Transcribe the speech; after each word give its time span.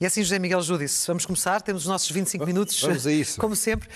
E 0.00 0.06
assim, 0.06 0.22
José 0.22 0.38
Miguel 0.38 0.62
Júdice, 0.62 1.06
vamos 1.06 1.26
começar, 1.26 1.60
temos 1.60 1.82
os 1.82 1.88
nossos 1.88 2.10
25 2.10 2.46
minutos, 2.46 2.80
vamos 2.80 3.06
a 3.06 3.12
isso. 3.12 3.36
como 3.38 3.54
sempre. 3.54 3.86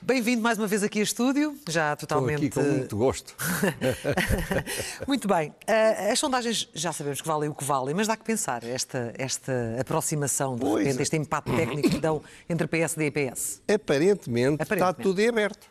Bem-vindo 0.00 0.40
mais 0.40 0.56
uma 0.56 0.68
vez 0.68 0.84
aqui 0.84 1.00
a 1.00 1.02
estúdio, 1.02 1.58
já 1.68 1.96
totalmente. 1.96 2.44
Estou 2.44 2.62
aqui 2.62 2.70
com 2.70 2.76
muito 2.76 2.96
gosto. 2.96 3.34
muito 5.08 5.26
bem. 5.26 5.48
Uh, 5.48 6.12
as 6.12 6.20
sondagens 6.20 6.68
já 6.72 6.92
sabemos 6.92 7.20
que 7.20 7.26
valem 7.26 7.50
o 7.50 7.54
que 7.54 7.64
valem, 7.64 7.96
mas 7.96 8.06
dá 8.06 8.16
que 8.16 8.22
pensar 8.22 8.62
esta, 8.62 9.12
esta 9.18 9.76
aproximação, 9.80 10.54
de 10.54 10.60
Pois 10.60 10.84
repente, 10.84 11.00
é. 11.00 11.02
este 11.02 11.16
empate 11.16 11.50
técnico 11.50 11.90
que 11.90 11.98
dão 11.98 12.22
entre 12.48 12.68
PSD 12.68 13.06
e 13.06 13.10
PS. 13.10 13.60
Aparentemente, 13.68 14.62
está 14.62 14.74
Aparentemente. 14.74 15.02
tudo 15.02 15.20
em 15.20 15.28
aberto. 15.28 15.68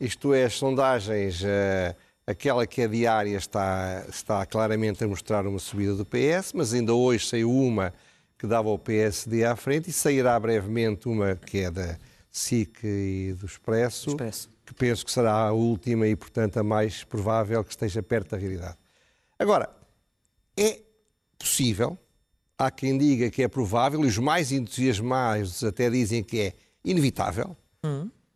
Isto 0.00 0.32
é, 0.32 0.44
as 0.44 0.54
sondagens, 0.54 1.42
eh, 1.44 1.96
aquela 2.24 2.64
que 2.68 2.82
é 2.82 2.86
diária 2.86 3.36
está, 3.36 4.04
está 4.08 4.46
claramente 4.46 5.02
a 5.02 5.08
mostrar 5.08 5.44
uma 5.44 5.58
subida 5.58 5.96
do 5.96 6.06
PS, 6.06 6.52
mas 6.54 6.72
ainda 6.72 6.94
hoje 6.94 7.26
saiu 7.26 7.50
uma 7.50 7.92
que 8.38 8.46
dava 8.46 8.68
ao 8.68 8.78
PSD 8.78 9.44
à 9.44 9.56
frente 9.56 9.90
e 9.90 9.92
sairá 9.92 10.38
brevemente 10.38 11.08
uma 11.08 11.34
que 11.36 11.58
é 11.58 11.70
da 11.70 11.98
SIC 12.30 12.84
e 12.84 13.34
do 13.38 13.46
Expresso, 13.46 14.10
Expresso. 14.10 14.50
que 14.64 14.74
penso 14.74 15.04
que 15.04 15.10
será 15.10 15.32
a 15.32 15.52
última 15.52 16.06
e, 16.06 16.14
portanto, 16.14 16.58
a 16.58 16.62
mais 16.62 17.02
provável 17.02 17.64
que 17.64 17.70
esteja 17.70 18.02
perto 18.02 18.30
da 18.30 18.36
realidade. 18.36 18.76
Agora, 19.38 19.70
é 20.56 20.80
possível, 21.38 21.98
há 22.58 22.70
quem 22.70 22.98
diga 22.98 23.30
que 23.30 23.42
é 23.42 23.48
provável, 23.48 24.04
e 24.04 24.06
os 24.06 24.18
mais 24.18 24.52
entusiasmados 24.52 25.64
até 25.64 25.88
dizem 25.88 26.22
que 26.22 26.40
é 26.40 26.52
inevitável, 26.84 27.56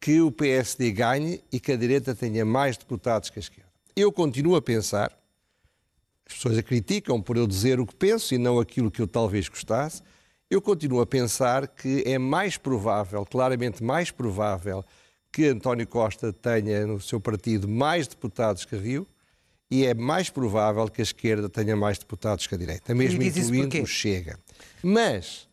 que 0.00 0.20
o 0.20 0.32
PSD 0.32 0.92
ganhe 0.92 1.42
e 1.52 1.60
que 1.60 1.72
a 1.72 1.76
direita 1.76 2.14
tenha 2.14 2.44
mais 2.44 2.76
deputados 2.76 3.28
que 3.28 3.38
a 3.38 3.40
esquerda. 3.40 3.70
Eu 3.94 4.10
continuo 4.10 4.56
a 4.56 4.62
pensar, 4.62 5.12
as 6.30 6.34
pessoas 6.34 6.58
a 6.58 6.62
criticam 6.62 7.20
por 7.20 7.36
eu 7.36 7.46
dizer 7.46 7.80
o 7.80 7.86
que 7.86 7.94
penso 7.94 8.34
e 8.34 8.38
não 8.38 8.60
aquilo 8.60 8.90
que 8.90 9.02
eu 9.02 9.06
talvez 9.06 9.48
gostasse, 9.48 10.00
eu 10.48 10.62
continuo 10.62 11.00
a 11.00 11.06
pensar 11.06 11.66
que 11.66 12.02
é 12.06 12.18
mais 12.18 12.56
provável, 12.56 13.26
claramente 13.26 13.82
mais 13.82 14.10
provável, 14.10 14.84
que 15.32 15.46
António 15.46 15.86
Costa 15.86 16.32
tenha 16.32 16.86
no 16.86 17.00
seu 17.00 17.20
partido 17.20 17.68
mais 17.68 18.06
deputados 18.06 18.64
que 18.64 18.76
Rio 18.76 19.06
e 19.70 19.84
é 19.84 19.94
mais 19.94 20.30
provável 20.30 20.88
que 20.88 21.00
a 21.00 21.04
esquerda 21.04 21.48
tenha 21.48 21.76
mais 21.76 21.98
deputados 21.98 22.46
que 22.46 22.54
a 22.54 22.58
direita, 22.58 22.94
mesmo 22.94 23.22
incluindo 23.22 23.82
o 23.82 23.86
Chega. 23.86 24.38
Mas, 24.82 25.48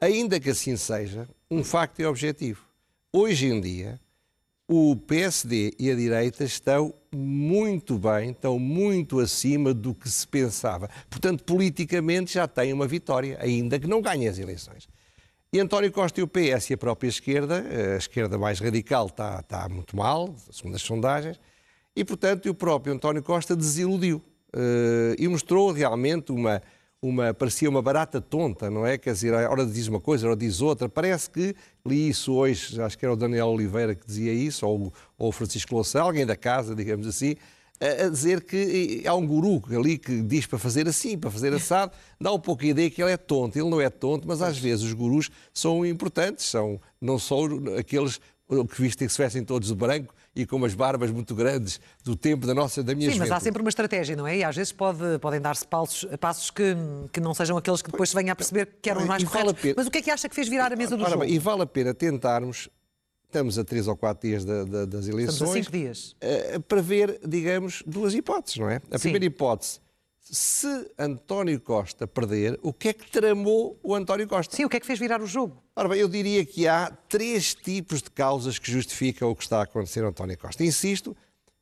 ainda 0.00 0.38
que 0.38 0.50
assim 0.50 0.76
seja, 0.76 1.26
um 1.50 1.64
facto 1.64 2.00
é 2.00 2.06
objetivo. 2.06 2.60
Hoje 3.10 3.46
em 3.46 3.60
dia, 3.60 3.98
o 4.72 4.96
PSD 4.96 5.74
e 5.78 5.90
a 5.90 5.94
direita 5.94 6.44
estão 6.44 6.94
muito 7.14 7.98
bem, 7.98 8.30
estão 8.30 8.58
muito 8.58 9.20
acima 9.20 9.74
do 9.74 9.94
que 9.94 10.08
se 10.08 10.26
pensava. 10.26 10.88
Portanto, 11.10 11.44
politicamente 11.44 12.32
já 12.32 12.48
têm 12.48 12.72
uma 12.72 12.86
vitória, 12.86 13.36
ainda 13.38 13.78
que 13.78 13.86
não 13.86 14.00
ganhem 14.00 14.28
as 14.28 14.38
eleições. 14.38 14.88
E 15.52 15.60
António 15.60 15.92
Costa 15.92 16.20
e 16.20 16.22
o 16.22 16.26
PS 16.26 16.70
e 16.70 16.74
a 16.74 16.78
própria 16.78 17.08
esquerda, 17.08 17.62
a 17.94 17.98
esquerda 17.98 18.38
mais 18.38 18.60
radical 18.60 19.08
está, 19.08 19.40
está 19.40 19.68
muito 19.68 19.94
mal, 19.94 20.34
segundo 20.50 20.76
as 20.76 20.82
sondagens, 20.82 21.38
e 21.94 22.02
portanto 22.02 22.48
o 22.48 22.54
próprio 22.54 22.94
António 22.94 23.22
Costa 23.22 23.54
desiludiu 23.54 24.22
eh, 24.54 25.16
e 25.18 25.28
mostrou 25.28 25.70
realmente 25.70 26.32
uma, 26.32 26.62
uma, 27.02 27.34
parecia 27.34 27.68
uma 27.68 27.82
barata 27.82 28.20
tonta, 28.20 28.70
não 28.70 28.86
é? 28.86 28.96
Quer 28.96 29.12
dizer, 29.12 29.34
a 29.34 29.50
hora 29.50 29.66
diz 29.66 29.88
uma 29.88 30.00
coisa, 30.00 30.24
a 30.26 30.30
hora 30.30 30.38
diz 30.38 30.60
outra. 30.60 30.88
Parece 30.88 31.28
que 31.28 31.54
li 31.84 32.08
isso 32.08 32.32
hoje, 32.32 32.80
acho 32.80 32.96
que 32.96 33.04
era 33.04 33.12
o 33.12 33.16
Daniel 33.16 33.48
Oliveira 33.48 33.92
que 33.94 34.06
dizia 34.06 34.32
isso, 34.32 34.64
ou, 34.64 34.92
o- 35.18 35.32
Francisco 35.32 35.74
Louçã, 35.74 36.00
alguém 36.00 36.24
da 36.24 36.36
casa, 36.36 36.74
digamos 36.76 37.06
assim, 37.08 37.34
a 37.80 38.06
a 38.06 38.08
dizer 38.08 38.44
que 38.44 39.02
há 39.04 39.12
um 39.16 39.26
guru 39.26 39.60
ali 39.76 39.98
que 39.98 40.22
diz 40.22 40.46
para 40.46 40.56
fazer 40.60 40.86
assim, 40.86 41.18
para 41.18 41.28
fazer 41.32 41.52
assado, 41.52 41.90
dá 42.20 42.32
um 42.32 42.38
pouco 42.38 42.62
a 42.62 42.66
ideia 42.68 42.88
que 42.88 43.02
ele 43.02 43.10
é 43.10 43.16
tonto. 43.16 43.58
Ele 43.58 43.68
não 43.68 43.80
é 43.80 43.90
tonto, 43.90 44.28
mas 44.28 44.40
às 44.40 44.56
vezes 44.56 44.84
os 44.84 44.92
gurus 44.92 45.28
são 45.52 45.84
importantes, 45.84 46.44
são 46.46 46.80
não 47.00 47.18
só 47.18 47.40
aqueles 47.76 48.20
que 48.48 48.80
vistem 48.80 49.08
que 49.08 49.12
se 49.12 49.20
vestem 49.20 49.42
todos 49.44 49.66
de 49.68 49.74
branco 49.74 50.14
e 50.34 50.46
com 50.46 50.56
umas 50.56 50.72
barbas 50.74 51.10
muito 51.10 51.34
grandes 51.34 51.78
do 52.02 52.16
tempo 52.16 52.46
da 52.46 52.54
nossa, 52.54 52.82
da 52.82 52.94
minha 52.94 53.10
Sim, 53.10 53.18
mas 53.18 53.22
há 53.22 53.34
juventude. 53.34 53.44
sempre 53.44 53.62
uma 53.62 53.68
estratégia, 53.68 54.16
não 54.16 54.26
é? 54.26 54.38
E 54.38 54.44
às 54.44 54.56
vezes 54.56 54.72
pode, 54.72 55.18
podem 55.20 55.40
dar-se 55.40 55.66
passos, 55.66 56.06
passos 56.18 56.50
que, 56.50 56.74
que 57.12 57.20
não 57.20 57.34
sejam 57.34 57.56
aqueles 57.58 57.82
que 57.82 57.90
depois 57.90 58.08
se 58.08 58.16
venha 58.16 58.32
a 58.32 58.36
perceber 58.36 58.66
que 58.80 58.88
eram 58.88 59.02
os 59.02 59.06
mais 59.06 59.22
vale 59.22 59.32
corretos. 59.44 59.62
pena- 59.62 59.74
Mas 59.76 59.86
o 59.86 59.90
que 59.90 59.98
é 59.98 60.02
que 60.02 60.10
acha 60.10 60.28
que 60.28 60.34
fez 60.34 60.48
virar 60.48 60.72
a 60.72 60.76
mesa 60.76 60.96
do 60.96 61.02
Ora 61.02 61.10
jogo? 61.12 61.24
bem, 61.24 61.34
e 61.34 61.38
vale 61.38 61.62
a 61.62 61.66
pena 61.66 61.92
tentarmos, 61.92 62.70
estamos 63.26 63.58
a 63.58 63.64
três 63.64 63.86
ou 63.86 63.94
quatro 63.96 64.26
dias 64.26 64.42
da- 64.44 64.64
da- 64.64 64.84
das 64.86 65.06
eleições, 65.06 65.34
Estamos 65.34 65.54
a 65.54 65.58
cinco 65.58 65.70
dias. 65.72 66.16
eh, 66.20 66.58
para 66.60 66.80
ver, 66.80 67.20
digamos, 67.26 67.82
duas 67.86 68.14
hipóteses, 68.14 68.58
não 68.58 68.70
é? 68.70 68.76
A 68.90 68.96
Sim. 68.96 69.02
primeira 69.10 69.26
hipótese, 69.26 69.80
se 70.22 70.90
António 70.98 71.60
Costa 71.60 72.06
perder, 72.06 72.58
o 72.62 72.72
que 72.72 72.88
é 72.88 72.92
que 72.92 73.10
tramou 73.10 73.78
o 73.82 73.94
António 73.94 74.26
Costa? 74.28 74.54
Sim, 74.56 74.64
o 74.64 74.68
que 74.68 74.76
é 74.76 74.80
que 74.80 74.86
fez 74.86 74.98
virar 74.98 75.20
o 75.20 75.26
jogo? 75.26 75.62
Ora 75.74 75.88
bem, 75.88 75.98
eu 75.98 76.08
diria 76.08 76.44
que 76.44 76.66
há 76.68 76.90
três 77.08 77.54
tipos 77.54 78.00
de 78.02 78.10
causas 78.10 78.58
que 78.58 78.70
justificam 78.70 79.30
o 79.30 79.36
que 79.36 79.42
está 79.42 79.58
a 79.58 79.62
acontecer 79.64 80.04
a 80.04 80.08
António 80.08 80.38
Costa. 80.38 80.64
Insisto, 80.64 81.16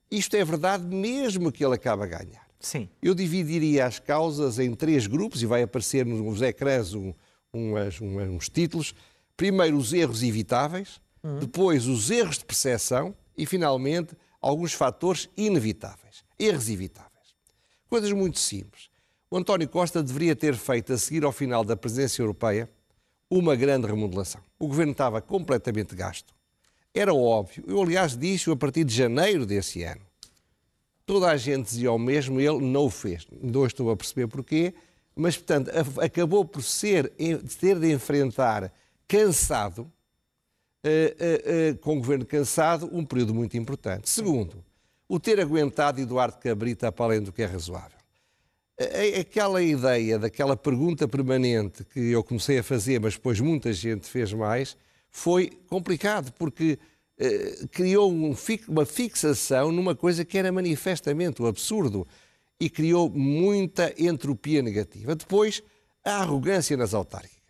isto 0.09 0.35
é 0.35 0.45
verdade 0.45 0.83
mesmo 0.85 1.51
que 1.51 1.65
ele 1.65 1.75
acabe 1.75 2.03
a 2.03 2.07
ganhar. 2.07 2.45
Sim. 2.59 2.87
Eu 3.01 3.15
dividiria 3.15 3.85
as 3.87 3.97
causas 3.97 4.59
em 4.59 4.73
três 4.75 5.07
grupos 5.07 5.41
e 5.41 5.45
vai 5.47 5.63
aparecer 5.63 6.05
nos 6.05 6.41
ecrãs 6.41 6.93
um- 6.93 7.13
umas- 7.51 7.99
umas- 7.99 8.29
uns 8.29 8.47
títulos. 8.49 8.93
Primeiro, 9.35 9.75
os 9.77 9.91
erros 9.91 10.21
evitáveis, 10.21 11.01
depois, 11.39 11.87
os 11.87 12.11
erros 12.11 12.37
de 12.37 12.45
percepção 12.45 13.15
e, 13.35 13.45
finalmente, 13.47 14.15
alguns 14.39 14.73
fatores 14.73 15.27
inevitáveis. 15.35 16.23
Erros 16.37 16.69
evitáveis. 16.69 17.10
Coisas 17.91 18.13
muito 18.13 18.39
simples. 18.39 18.89
O 19.29 19.35
António 19.35 19.67
Costa 19.67 20.01
deveria 20.01 20.33
ter 20.33 20.55
feito, 20.55 20.93
a 20.93 20.97
seguir 20.97 21.25
ao 21.25 21.31
final 21.33 21.61
da 21.61 21.75
presidência 21.75 22.21
europeia, 22.21 22.69
uma 23.29 23.53
grande 23.53 23.85
remodelação. 23.85 24.39
O 24.57 24.65
governo 24.65 24.93
estava 24.93 25.19
completamente 25.19 25.93
gasto. 25.93 26.33
Era 26.93 27.13
óbvio. 27.13 27.65
Eu, 27.67 27.81
aliás, 27.81 28.15
disse 28.15 28.49
a 28.49 28.55
partir 28.55 28.85
de 28.85 28.95
janeiro 28.95 29.45
desse 29.45 29.83
ano. 29.83 29.99
Toda 31.05 31.29
a 31.29 31.35
gente 31.35 31.65
dizia 31.65 31.91
o 31.91 31.99
mesmo, 31.99 32.39
ele 32.39 32.61
não 32.61 32.85
o 32.85 32.89
fez. 32.89 33.27
Não 33.29 33.65
estou 33.65 33.91
a 33.91 33.97
perceber 33.97 34.27
porquê, 34.27 34.73
mas, 35.13 35.35
portanto, 35.35 35.69
acabou 35.99 36.45
por 36.45 36.63
ser, 36.63 37.09
ter 37.59 37.77
de 37.77 37.91
enfrentar 37.91 38.71
cansado, 39.05 39.91
eh, 40.81 41.13
eh, 41.19 41.43
eh, 41.45 41.73
com 41.73 41.97
o 41.97 41.99
governo 41.99 42.25
cansado, 42.25 42.89
um 42.89 43.03
período 43.03 43.33
muito 43.33 43.57
importante. 43.57 44.09
Segundo, 44.09 44.63
o 45.11 45.19
ter 45.19 45.41
aguentado 45.41 45.99
Eduardo 45.99 46.37
Cabrita 46.37 46.89
para 46.89 47.03
além 47.03 47.21
do 47.21 47.33
que 47.33 47.41
é 47.41 47.45
razoável. 47.45 47.99
Aquela 49.19 49.61
ideia 49.61 50.17
daquela 50.17 50.55
pergunta 50.55 51.05
permanente 51.05 51.83
que 51.83 51.99
eu 51.99 52.23
comecei 52.23 52.59
a 52.59 52.63
fazer, 52.63 52.97
mas 52.97 53.15
depois 53.15 53.37
muita 53.41 53.73
gente 53.73 54.07
fez 54.07 54.31
mais, 54.31 54.77
foi 55.09 55.51
complicado, 55.67 56.31
porque 56.39 56.79
eh, 57.17 57.65
criou 57.73 58.09
um 58.09 58.33
uma 58.69 58.85
fixação 58.85 59.69
numa 59.69 59.93
coisa 59.93 60.23
que 60.23 60.37
era 60.37 60.49
manifestamente 60.49 61.41
o 61.41 61.47
absurdo 61.47 62.07
e 62.57 62.69
criou 62.69 63.09
muita 63.09 63.93
entropia 64.01 64.61
negativa. 64.61 65.13
Depois, 65.13 65.61
a 66.05 66.21
arrogância 66.21 66.77
nas 66.77 66.93
autárquicas. 66.93 67.40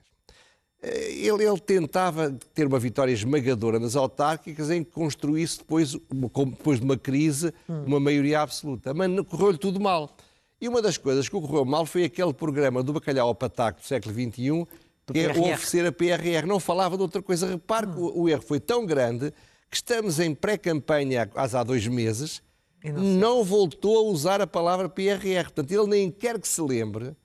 Eh, 0.82 1.12
Ele, 1.28 1.44
ele 1.46 1.60
tentava 1.60 2.32
ter 2.54 2.66
uma 2.66 2.80
vitória 2.80 3.12
esmagadora 3.12 3.80
nas 3.80 3.96
autárquicas 3.96 4.70
em 4.72 4.84
que 4.84 4.92
construísse 4.92 5.60
depois, 5.60 5.94
depois 5.94 6.80
de 6.80 6.86
uma 6.86 6.98
crise, 6.98 7.54
uma 7.68 8.00
maioria 8.00 8.42
absoluta. 8.42 8.94
Mas 8.94 9.10
correu-lhe 9.28 9.58
tudo 9.58 9.80
mal. 9.80 10.16
E 10.60 10.68
uma 10.68 10.82
das 10.82 10.98
coisas 10.98 11.28
que 11.28 11.36
ocorreu 11.36 11.66
mal 11.66 11.86
foi 11.86 12.04
aquele 12.04 12.34
programa 12.34 12.84
do 12.84 12.94
bacalhau 12.94 13.28
ao 13.28 13.36
pataco 13.36 13.82
do 13.82 13.86
século 13.86 14.14
XXI, 14.14 14.68
que 15.12 15.20
é 15.20 15.32
oferecer 15.32 15.86
a 15.86 15.92
PRR. 15.92 16.46
Não 16.48 16.60
falava 16.60 16.96
de 16.96 17.02
outra 17.02 17.22
coisa. 17.22 17.48
Repare 17.48 17.88
que 17.88 17.98
o, 17.98 18.22
o 18.22 18.30
erro 18.30 18.44
foi 18.44 18.60
tão 18.60 18.86
grande 18.86 19.34
que 19.70 19.76
estamos 19.78 20.20
em 20.20 20.36
pré-campanha 20.36 21.30
há, 21.34 21.60
há 21.60 21.64
dois 21.64 21.88
meses, 21.88 22.42
E 22.84 22.92
não 22.92 23.02
não 23.02 23.44
voltou 23.44 23.98
a 23.98 24.12
usar 24.12 24.42
a 24.42 24.46
palavra 24.48 24.88
PRR. 24.90 25.44
Portanto, 25.46 25.72
ele 25.72 25.88
nem 25.88 26.12
quer 26.12 26.40
que 26.40 26.48
se 26.48 26.62
lembre 26.62 27.16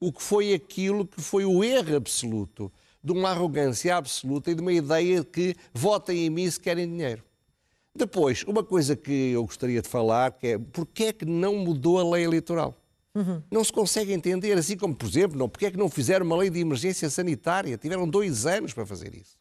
o 0.00 0.12
que 0.12 0.22
foi 0.22 0.52
aquilo 0.52 1.06
que 1.06 1.22
foi 1.22 1.44
o 1.44 1.62
erro 1.62 1.96
absoluto, 1.96 2.70
de 3.02 3.12
uma 3.12 3.30
arrogância 3.30 3.96
absoluta 3.96 4.50
e 4.50 4.54
de 4.54 4.60
uma 4.60 4.72
ideia 4.72 5.20
de 5.20 5.26
que 5.26 5.56
votem 5.72 6.26
em 6.26 6.30
mim 6.30 6.50
se 6.50 6.60
querem 6.60 6.88
dinheiro. 6.88 7.22
Depois, 7.94 8.42
uma 8.44 8.62
coisa 8.64 8.96
que 8.96 9.32
eu 9.32 9.44
gostaria 9.44 9.82
de 9.82 9.88
falar, 9.88 10.32
que 10.32 10.46
é 10.46 10.58
porque 10.58 11.04
é 11.04 11.12
que 11.12 11.24
não 11.24 11.56
mudou 11.56 11.98
a 11.98 12.14
lei 12.14 12.24
eleitoral? 12.24 12.76
Não 13.50 13.62
se 13.62 13.72
consegue 13.72 14.12
entender, 14.12 14.56
assim 14.56 14.76
como, 14.76 14.94
por 14.94 15.06
exemplo, 15.06 15.38
não, 15.38 15.48
porque 15.48 15.66
é 15.66 15.70
que 15.70 15.76
não 15.76 15.90
fizeram 15.90 16.24
uma 16.24 16.36
lei 16.36 16.48
de 16.48 16.60
emergência 16.60 17.10
sanitária? 17.10 17.76
Tiveram 17.76 18.08
dois 18.08 18.46
anos 18.46 18.72
para 18.72 18.86
fazer 18.86 19.14
isso. 19.14 19.36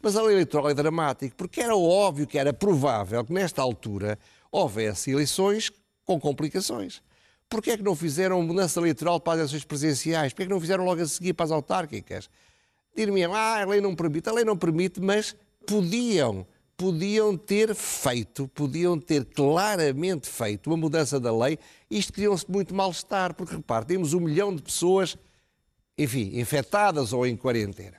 Mas 0.00 0.16
a 0.16 0.22
lei 0.22 0.36
eleitoral 0.36 0.70
é 0.70 0.74
dramática, 0.74 1.34
porque 1.36 1.60
era 1.60 1.76
óbvio 1.76 2.26
que 2.26 2.38
era 2.38 2.52
provável 2.52 3.22
que 3.24 3.32
nesta 3.32 3.60
altura 3.60 4.18
houvesse 4.50 5.10
eleições 5.10 5.70
com 6.06 6.18
complicações. 6.18 7.02
Porquê 7.48 7.72
é 7.72 7.76
que 7.76 7.82
não 7.82 7.96
fizeram 7.96 8.42
mudança 8.42 8.80
eleitoral 8.80 9.20
para 9.20 9.34
as 9.34 9.38
eleições 9.40 9.64
presidenciais? 9.64 10.32
Porquê 10.32 10.44
é 10.44 10.46
que 10.46 10.52
não 10.52 10.60
fizeram 10.60 10.84
logo 10.84 11.02
a 11.02 11.06
seguir 11.06 11.34
para 11.34 11.44
as 11.44 11.50
autárquicas? 11.50 12.30
Dir-me-ão, 12.94 13.34
ah, 13.34 13.62
a 13.62 13.64
lei 13.64 13.80
não 13.80 13.94
permite. 13.94 14.28
A 14.28 14.32
lei 14.32 14.44
não 14.44 14.56
permite, 14.56 15.00
mas 15.00 15.34
podiam, 15.66 16.46
podiam 16.76 17.36
ter 17.36 17.74
feito, 17.74 18.48
podiam 18.48 18.98
ter 18.98 19.24
claramente 19.24 20.28
feito 20.28 20.68
uma 20.68 20.76
mudança 20.76 21.18
da 21.20 21.36
lei. 21.36 21.58
Isto 21.90 22.12
criou-se 22.12 22.50
muito 22.50 22.74
mal-estar, 22.74 23.34
porque 23.34 23.54
repare, 23.54 23.86
temos 23.86 24.14
um 24.14 24.20
milhão 24.20 24.54
de 24.54 24.62
pessoas 24.62 25.16
enfim, 26.02 26.30
infectadas 26.40 27.12
ou 27.12 27.26
em 27.26 27.36
quarentena. 27.36 27.98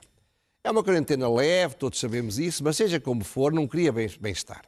É 0.64 0.70
uma 0.70 0.82
quarentena 0.82 1.32
leve, 1.32 1.76
todos 1.76 2.00
sabemos 2.00 2.38
isso, 2.38 2.62
mas 2.64 2.76
seja 2.76 2.98
como 2.98 3.22
for, 3.22 3.52
não 3.52 3.66
cria 3.66 3.92
bem-estar. 3.92 4.62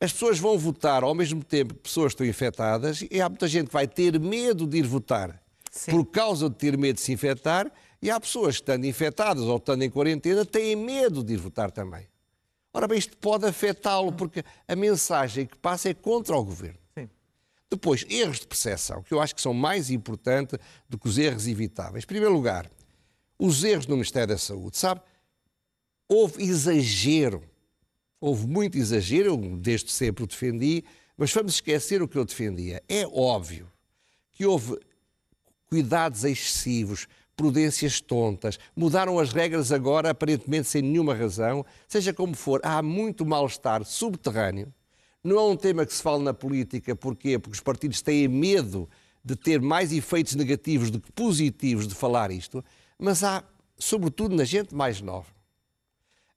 As 0.00 0.12
pessoas 0.12 0.38
vão 0.38 0.56
votar 0.56 1.02
ao 1.02 1.14
mesmo 1.14 1.42
tempo 1.42 1.74
que 1.74 1.80
pessoas 1.80 2.12
estão 2.12 2.26
infectadas 2.26 3.04
e 3.10 3.20
há 3.20 3.28
muita 3.28 3.48
gente 3.48 3.66
que 3.66 3.72
vai 3.72 3.86
ter 3.86 4.18
medo 4.18 4.66
de 4.66 4.78
ir 4.78 4.86
votar 4.86 5.40
Sim. 5.70 5.90
por 5.90 6.06
causa 6.06 6.48
de 6.48 6.56
ter 6.56 6.76
medo 6.76 6.96
de 6.96 7.02
se 7.02 7.12
infectar 7.12 7.70
e 8.02 8.10
há 8.10 8.18
pessoas 8.18 8.56
que, 8.56 8.62
estando 8.62 8.84
infectadas 8.84 9.44
ou 9.44 9.56
estando 9.56 9.82
em 9.82 9.90
quarentena, 9.90 10.44
têm 10.44 10.74
medo 10.74 11.22
de 11.22 11.34
ir 11.34 11.36
votar 11.36 11.70
também. 11.70 12.08
Ora 12.74 12.88
bem, 12.88 12.98
isto 12.98 13.16
pode 13.16 13.46
afetá-lo, 13.46 14.12
porque 14.12 14.42
a 14.66 14.74
mensagem 14.74 15.46
que 15.46 15.56
passa 15.56 15.90
é 15.90 15.94
contra 15.94 16.36
o 16.36 16.44
governo. 16.44 16.78
Sim. 16.98 17.08
Depois, 17.70 18.04
erros 18.08 18.40
de 18.40 18.46
percepção, 18.48 19.02
que 19.02 19.14
eu 19.14 19.20
acho 19.20 19.34
que 19.34 19.40
são 19.40 19.54
mais 19.54 19.88
importantes 19.88 20.58
do 20.88 20.98
que 20.98 21.06
os 21.06 21.16
erros 21.16 21.46
evitáveis. 21.46 22.02
Em 22.02 22.06
primeiro 22.06 22.34
lugar, 22.34 22.68
os 23.38 23.62
erros 23.62 23.86
no 23.86 23.94
Ministério 23.94 24.28
da 24.28 24.38
Saúde. 24.38 24.76
Sabe, 24.78 25.00
houve 26.08 26.42
exagero, 26.42 27.42
houve 28.20 28.46
muito 28.46 28.76
exagero, 28.78 29.28
eu 29.28 29.56
desde 29.58 29.92
sempre 29.92 30.24
o 30.24 30.26
defendi, 30.26 30.84
mas 31.16 31.32
vamos 31.32 31.54
esquecer 31.54 32.02
o 32.02 32.08
que 32.08 32.18
eu 32.18 32.24
defendia. 32.24 32.82
É 32.88 33.06
óbvio 33.06 33.70
que 34.32 34.44
houve 34.44 34.80
cuidados 35.66 36.24
excessivos, 36.24 37.06
prudências 37.36 38.00
tontas, 38.00 38.58
mudaram 38.76 39.18
as 39.18 39.32
regras 39.32 39.72
agora 39.72 40.10
aparentemente 40.10 40.68
sem 40.68 40.82
nenhuma 40.82 41.14
razão, 41.14 41.64
seja 41.88 42.12
como 42.12 42.34
for, 42.34 42.60
há 42.62 42.82
muito 42.82 43.24
mal-estar 43.24 43.84
subterrâneo. 43.84 44.72
Não 45.24 45.38
é 45.38 45.42
um 45.42 45.56
tema 45.56 45.86
que 45.86 45.94
se 45.94 46.02
fala 46.02 46.22
na 46.22 46.34
política, 46.34 46.94
porquê? 46.96 47.38
Porque 47.38 47.56
os 47.56 47.60
partidos 47.60 48.02
têm 48.02 48.28
medo 48.28 48.88
de 49.24 49.36
ter 49.36 49.60
mais 49.60 49.92
efeitos 49.92 50.34
negativos 50.34 50.90
do 50.90 51.00
que 51.00 51.12
positivos 51.12 51.86
de 51.86 51.94
falar 51.94 52.30
isto, 52.30 52.64
mas 52.98 53.22
há, 53.22 53.44
sobretudo 53.78 54.34
na 54.34 54.44
gente 54.44 54.74
mais 54.74 55.00
nova, 55.00 55.30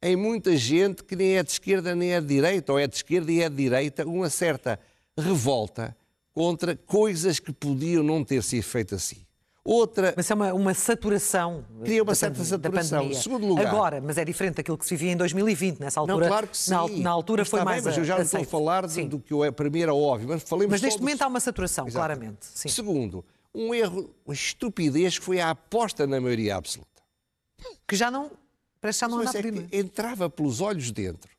em 0.01 0.15
muita 0.15 0.55
gente 0.55 1.03
que 1.03 1.15
nem 1.15 1.37
é 1.37 1.43
de 1.43 1.51
esquerda 1.51 1.95
nem 1.95 2.13
é 2.13 2.21
de 2.21 2.27
direita, 2.27 2.71
ou 2.71 2.79
é 2.79 2.85
de 2.85 2.95
esquerda 2.95 3.31
e 3.31 3.41
é 3.41 3.49
de 3.49 3.55
direita, 3.55 4.05
uma 4.05 4.29
certa 4.29 4.79
revolta 5.17 5.97
contra 6.31 6.75
coisas 6.75 7.39
que 7.39 7.51
podiam 7.51 8.03
não 8.03 8.23
ter 8.23 8.43
sido 8.43 8.63
feitas 8.63 9.03
assim. 9.03 9.24
Outra. 9.67 10.13
Mas 10.15 10.29
é 10.29 10.35
uma, 10.35 10.53
uma 10.53 10.73
saturação. 10.75 11.65
Cria 11.83 12.03
uma 12.03 12.13
certa 12.13 12.43
saturação. 12.43 13.11
Segundo 13.15 13.47
lugar. 13.47 13.65
Agora, 13.65 13.99
mas 13.99 14.15
é 14.17 14.23
diferente 14.23 14.57
daquilo 14.57 14.77
que 14.77 14.85
se 14.85 14.95
vivia 14.95 15.13
em 15.13 15.17
2020, 15.17 15.79
nessa 15.79 15.99
altura. 15.99 16.19
Não, 16.19 16.27
claro 16.27 16.47
que 16.47 16.55
sim. 16.55 16.69
Na, 16.69 16.87
na 16.87 17.09
altura 17.09 17.41
mas 17.41 17.49
foi 17.49 17.63
mais. 17.63 17.83
Bem, 17.83 17.91
mas 17.91 17.97
eu 17.97 18.03
já 18.05 18.15
não 18.15 18.21
estou 18.21 18.41
a 18.41 18.45
falar 18.45 18.85
de, 18.85 19.05
do 19.05 19.19
que 19.19 19.33
eu, 19.33 19.51
para 19.51 19.67
mim 19.67 19.81
era 19.81 19.93
óbvio. 19.93 20.29
Mas, 20.29 20.43
falei 20.43 20.67
mas 20.67 20.81
neste 20.81 20.99
momento 20.99 21.23
há 21.23 21.27
uma 21.27 21.39
saturação, 21.39 21.87
Exatamente. 21.87 22.17
claramente. 22.19 22.45
Sim. 22.45 22.69
Segundo, 22.69 23.25
um 23.55 23.73
erro, 23.73 24.13
uma 24.23 24.35
estupidez 24.35 25.17
que 25.17 25.25
foi 25.25 25.41
a 25.41 25.49
aposta 25.49 26.05
na 26.05 26.21
maioria 26.21 26.57
absoluta. 26.57 27.01
Que 27.87 27.95
já 27.95 28.11
não. 28.11 28.29
Parece 28.79 28.99
que 28.99 29.05
já 29.05 29.09
não 29.09 29.19
anda 29.19 29.31
é 29.39 29.79
Entrava 29.79 30.29
pelos 30.29 30.61
olhos 30.61 30.91
dentro 30.91 31.35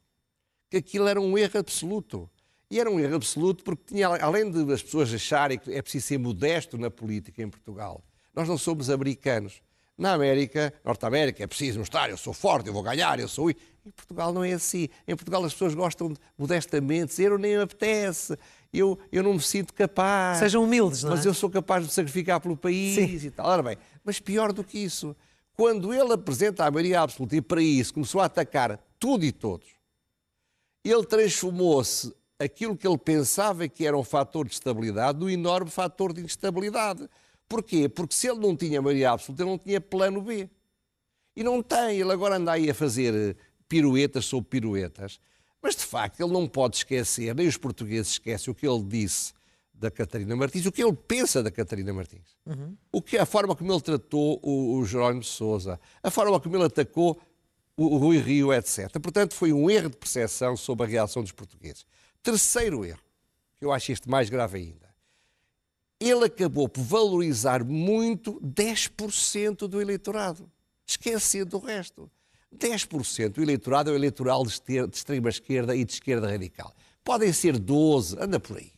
que 0.68 0.76
aquilo 0.78 1.08
era 1.08 1.20
um 1.20 1.36
erro 1.38 1.58
absoluto. 1.58 2.28
E 2.68 2.80
era 2.80 2.90
um 2.90 2.98
erro 2.98 3.14
absoluto 3.14 3.62
porque 3.62 3.94
tinha, 3.94 4.08
além 4.08 4.50
de 4.50 4.72
as 4.72 4.82
pessoas 4.82 5.14
acharem 5.14 5.58
que 5.58 5.72
é 5.72 5.80
preciso 5.80 6.06
ser 6.06 6.18
modesto 6.18 6.76
na 6.76 6.90
política 6.90 7.40
em 7.40 7.48
Portugal, 7.48 8.02
nós 8.36 8.46
não 8.46 8.58
somos 8.58 8.90
americanos. 8.90 9.62
Na 9.96 10.12
América, 10.12 10.74
Norte 10.84 11.06
América, 11.06 11.42
é 11.42 11.46
preciso 11.46 11.78
mostrar, 11.78 12.10
eu 12.10 12.18
sou 12.18 12.34
forte, 12.34 12.66
eu 12.66 12.72
vou 12.74 12.82
ganhar, 12.82 13.18
eu 13.18 13.26
sou. 13.26 13.50
Em 13.50 13.56
Portugal 13.96 14.30
não 14.30 14.44
é 14.44 14.52
assim. 14.52 14.90
Em 15.08 15.16
Portugal 15.16 15.42
as 15.42 15.54
pessoas 15.54 15.74
gostam 15.74 16.12
de, 16.12 16.20
modestamente 16.36 17.06
dizer, 17.06 17.30
eu 17.30 17.38
nem 17.38 17.56
me 17.56 17.62
apetece, 17.62 18.36
eu, 18.70 18.98
eu 19.10 19.22
não 19.22 19.32
me 19.32 19.40
sinto 19.40 19.72
capaz. 19.72 20.38
Sejam 20.38 20.64
humildes, 20.64 21.02
não 21.02 21.12
é? 21.12 21.16
Mas 21.16 21.24
eu 21.24 21.32
sou 21.32 21.48
capaz 21.48 21.86
de 21.86 21.92
sacrificar 21.92 22.38
pelo 22.40 22.58
país 22.58 22.94
Sim. 22.94 23.26
e 23.26 23.30
tal. 23.30 23.46
Ora 23.46 23.62
bem, 23.62 23.78
mas 24.04 24.20
pior 24.20 24.52
do 24.52 24.62
que 24.62 24.78
isso, 24.78 25.16
quando 25.54 25.94
ele 25.94 26.12
apresenta 26.12 26.66
a 26.66 26.70
maioria 26.70 27.00
absoluta 27.00 27.34
e 27.34 27.40
para 27.40 27.62
isso 27.62 27.94
começou 27.94 28.20
a 28.20 28.26
atacar 28.26 28.78
tudo 28.98 29.24
e 29.24 29.32
todos, 29.32 29.68
ele 30.84 31.06
transformou-se 31.06 32.14
aquilo 32.38 32.76
que 32.76 32.86
ele 32.86 32.98
pensava 32.98 33.66
que 33.66 33.86
era 33.86 33.96
um 33.96 34.04
fator 34.04 34.46
de 34.46 34.52
estabilidade 34.52 35.18
num 35.18 35.30
enorme 35.30 35.70
fator 35.70 36.12
de 36.12 36.20
instabilidade. 36.20 37.08
Porquê? 37.48 37.88
Porque 37.88 38.14
se 38.14 38.28
ele 38.28 38.40
não 38.40 38.56
tinha 38.56 38.82
maioria 38.82 39.12
absoluta, 39.12 39.42
ele 39.42 39.50
não 39.50 39.58
tinha 39.58 39.80
plano 39.80 40.20
B. 40.20 40.48
E 41.34 41.44
não 41.44 41.62
tem. 41.62 42.00
Ele 42.00 42.12
agora 42.12 42.36
anda 42.36 42.52
aí 42.52 42.68
a 42.70 42.74
fazer 42.74 43.14
eh, 43.14 43.36
piruetas 43.68 44.24
sobre 44.24 44.48
piruetas. 44.48 45.20
Mas, 45.62 45.76
de 45.76 45.84
facto, 45.84 46.20
ele 46.20 46.32
não 46.32 46.46
pode 46.46 46.76
esquecer, 46.76 47.34
nem 47.34 47.46
os 47.46 47.56
portugueses 47.56 48.12
esquecem 48.12 48.50
o 48.50 48.54
que 48.54 48.66
ele 48.66 48.82
disse 48.84 49.32
da 49.74 49.90
Catarina 49.90 50.34
Martins, 50.34 50.64
o 50.64 50.72
que 50.72 50.82
ele 50.82 50.92
pensa 50.94 51.42
da 51.42 51.50
Catarina 51.50 51.92
Martins. 51.92 52.36
Uhum. 52.46 52.76
O 52.90 53.02
que, 53.02 53.18
a 53.18 53.26
forma 53.26 53.54
como 53.54 53.72
ele 53.72 53.80
tratou 53.80 54.40
o, 54.42 54.78
o 54.78 54.86
Jerónimo 54.86 55.20
de 55.20 55.26
Sousa, 55.26 55.78
a 56.02 56.10
forma 56.10 56.40
como 56.40 56.56
ele 56.56 56.64
atacou 56.64 57.20
o, 57.76 57.94
o 57.94 57.98
Rui 57.98 58.18
Rio, 58.18 58.52
etc. 58.52 58.90
Portanto, 59.00 59.34
foi 59.34 59.52
um 59.52 59.68
erro 59.68 59.90
de 59.90 59.96
percepção 59.96 60.56
sobre 60.56 60.86
a 60.86 60.88
reação 60.88 61.22
dos 61.22 61.32
portugueses. 61.32 61.84
Terceiro 62.22 62.84
erro, 62.84 63.00
que 63.58 63.64
eu 63.64 63.72
acho 63.72 63.92
este 63.92 64.08
mais 64.08 64.30
grave 64.30 64.58
ainda 64.58 64.85
ele 66.00 66.24
acabou 66.24 66.68
por 66.68 66.82
valorizar 66.82 67.64
muito 67.64 68.40
10% 68.40 69.66
do 69.66 69.80
eleitorado, 69.80 70.50
esquecendo 70.86 71.56
o 71.56 71.60
resto. 71.60 72.10
10% 72.54 73.30
do 73.30 73.42
eleitorado 73.42 73.90
é 73.90 73.92
o 73.92 73.96
eleitoral 73.96 74.44
de 74.44 74.52
extrema 74.92 75.28
esquerda 75.28 75.74
e 75.74 75.84
de 75.84 75.92
esquerda 75.92 76.30
radical. 76.30 76.74
Podem 77.04 77.32
ser 77.32 77.58
12, 77.58 78.16
anda 78.20 78.38
por 78.38 78.56
aí. 78.56 78.72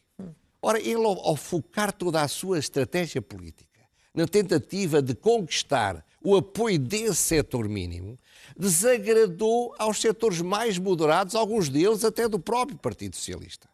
Ora, 0.60 0.80
ele, 0.80 1.04
ao, 1.04 1.36
focar 1.36 1.92
toda 1.92 2.20
a 2.20 2.28
sua 2.28 2.58
estratégia 2.58 3.22
política 3.22 3.68
na 4.12 4.26
tentativa 4.26 5.00
de 5.00 5.14
conquistar 5.14 6.04
o 6.22 6.36
apoio 6.36 6.78
desse 6.78 7.14
setor 7.14 7.68
mínimo, 7.68 8.18
desagradou 8.56 9.74
aos 9.78 10.00
setores 10.00 10.40
mais 10.40 10.76
moderados, 10.76 11.36
alguns 11.36 11.68
deles 11.68 12.04
até 12.04 12.28
do 12.28 12.40
próprio 12.40 12.76
Partido 12.76 13.14
Socialista. 13.14 13.68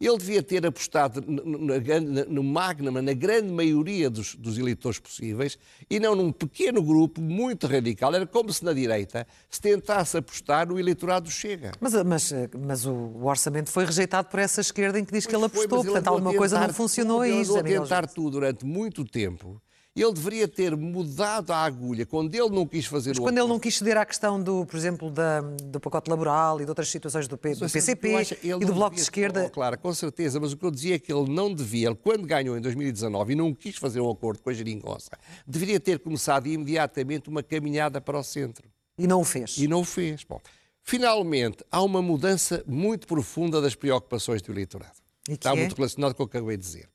Ele 0.00 0.16
devia 0.18 0.42
ter 0.42 0.66
apostado 0.66 1.22
no, 1.26 2.42
Magnum, 2.42 3.02
na 3.02 3.12
grande 3.12 3.52
maioria 3.52 4.10
dos, 4.10 4.34
dos, 4.34 4.58
eleitores 4.58 4.98
possíveis, 4.98 5.58
e 5.88 5.98
não 5.98 6.14
num 6.14 6.32
pequeno 6.32 6.82
grupo 6.82 7.20
muito 7.20 7.66
radical. 7.66 8.14
Era 8.14 8.26
como 8.26 8.52
se 8.52 8.64
na 8.64 8.72
direita 8.72 9.26
se 9.50 9.60
tentasse 9.60 10.16
apostar 10.16 10.68
no 10.68 10.78
eleitorado 10.78 11.30
Chega. 11.30 11.72
Mas, 11.80 11.94
mas, 12.04 12.32
mas 12.58 12.86
o 12.86 13.24
orçamento 13.24 13.70
foi 13.70 13.84
rejeitado 13.84 14.28
por 14.28 14.40
essa 14.40 14.60
esquerda 14.60 14.98
em 14.98 15.04
que 15.04 15.12
diz 15.12 15.26
que 15.26 15.34
ele 15.34 15.44
apostou, 15.44 15.82
foi, 15.82 15.90
portanto 15.90 16.08
alguma 16.08 16.34
coisa 16.34 16.58
não 16.58 16.74
funcionou 16.74 17.18
tudo, 17.18 17.22
aí. 17.22 17.30
Ele 17.32 17.42
andou 17.42 17.58
a 17.58 17.62
tentar 17.62 18.06
tudo 18.06 18.30
durante 18.30 18.64
muito 18.64 19.04
tempo 19.04 19.60
ele 20.02 20.12
deveria 20.12 20.48
ter 20.48 20.76
mudado 20.76 21.52
a 21.52 21.58
agulha 21.58 22.04
quando 22.04 22.34
ele 22.34 22.50
não 22.50 22.66
quis 22.66 22.84
fazer 22.84 23.10
Mas 23.10 23.18
o 23.18 23.22
quando 23.22 23.38
ele 23.38 23.46
não 23.46 23.60
quis 23.60 23.78
ceder 23.78 23.96
à 23.96 24.04
questão, 24.04 24.42
do, 24.42 24.66
por 24.66 24.76
exemplo, 24.76 25.08
da, 25.08 25.40
do 25.40 25.78
pacote 25.78 26.10
laboral 26.10 26.60
e 26.60 26.64
de 26.64 26.70
outras 26.70 26.88
situações 26.88 27.28
do, 27.28 27.38
P, 27.38 27.54
do 27.54 27.70
PCP 27.70 28.14
acho, 28.16 28.36
e 28.42 28.58
do 28.58 28.74
Bloco 28.74 28.96
de 28.96 29.02
Esquerda... 29.02 29.44
Oh, 29.46 29.50
claro, 29.50 29.78
com 29.78 29.94
certeza, 29.94 30.40
mas 30.40 30.52
o 30.52 30.56
que 30.56 30.64
eu 30.64 30.70
dizia 30.72 30.96
é 30.96 30.98
que 30.98 31.12
ele 31.12 31.30
não 31.30 31.54
devia, 31.54 31.88
ele, 31.88 31.94
quando 31.96 32.26
ganhou 32.26 32.58
em 32.58 32.60
2019 32.60 33.32
e 33.32 33.36
não 33.36 33.54
quis 33.54 33.76
fazer 33.76 34.00
um 34.00 34.10
acordo 34.10 34.42
com 34.42 34.50
a 34.50 34.52
geringonça, 34.52 35.10
deveria 35.46 35.78
ter 35.78 36.00
começado 36.00 36.48
imediatamente 36.48 37.28
uma 37.28 37.42
caminhada 37.42 38.00
para 38.00 38.18
o 38.18 38.22
centro. 38.24 38.68
E 38.98 39.06
não 39.06 39.20
o 39.20 39.24
fez. 39.24 39.58
E 39.58 39.68
não 39.68 39.80
o 39.80 39.84
fez. 39.84 40.24
Bom, 40.24 40.40
finalmente, 40.82 41.64
há 41.70 41.80
uma 41.80 42.02
mudança 42.02 42.64
muito 42.66 43.06
profunda 43.06 43.60
das 43.60 43.76
preocupações 43.76 44.42
do 44.42 44.50
eleitorado. 44.50 44.98
Está 45.28 45.52
é? 45.52 45.54
muito 45.54 45.76
relacionado 45.76 46.14
com 46.14 46.24
o 46.24 46.28
que 46.28 46.36
acabei 46.36 46.56
de 46.56 46.62
dizer. 46.64 46.88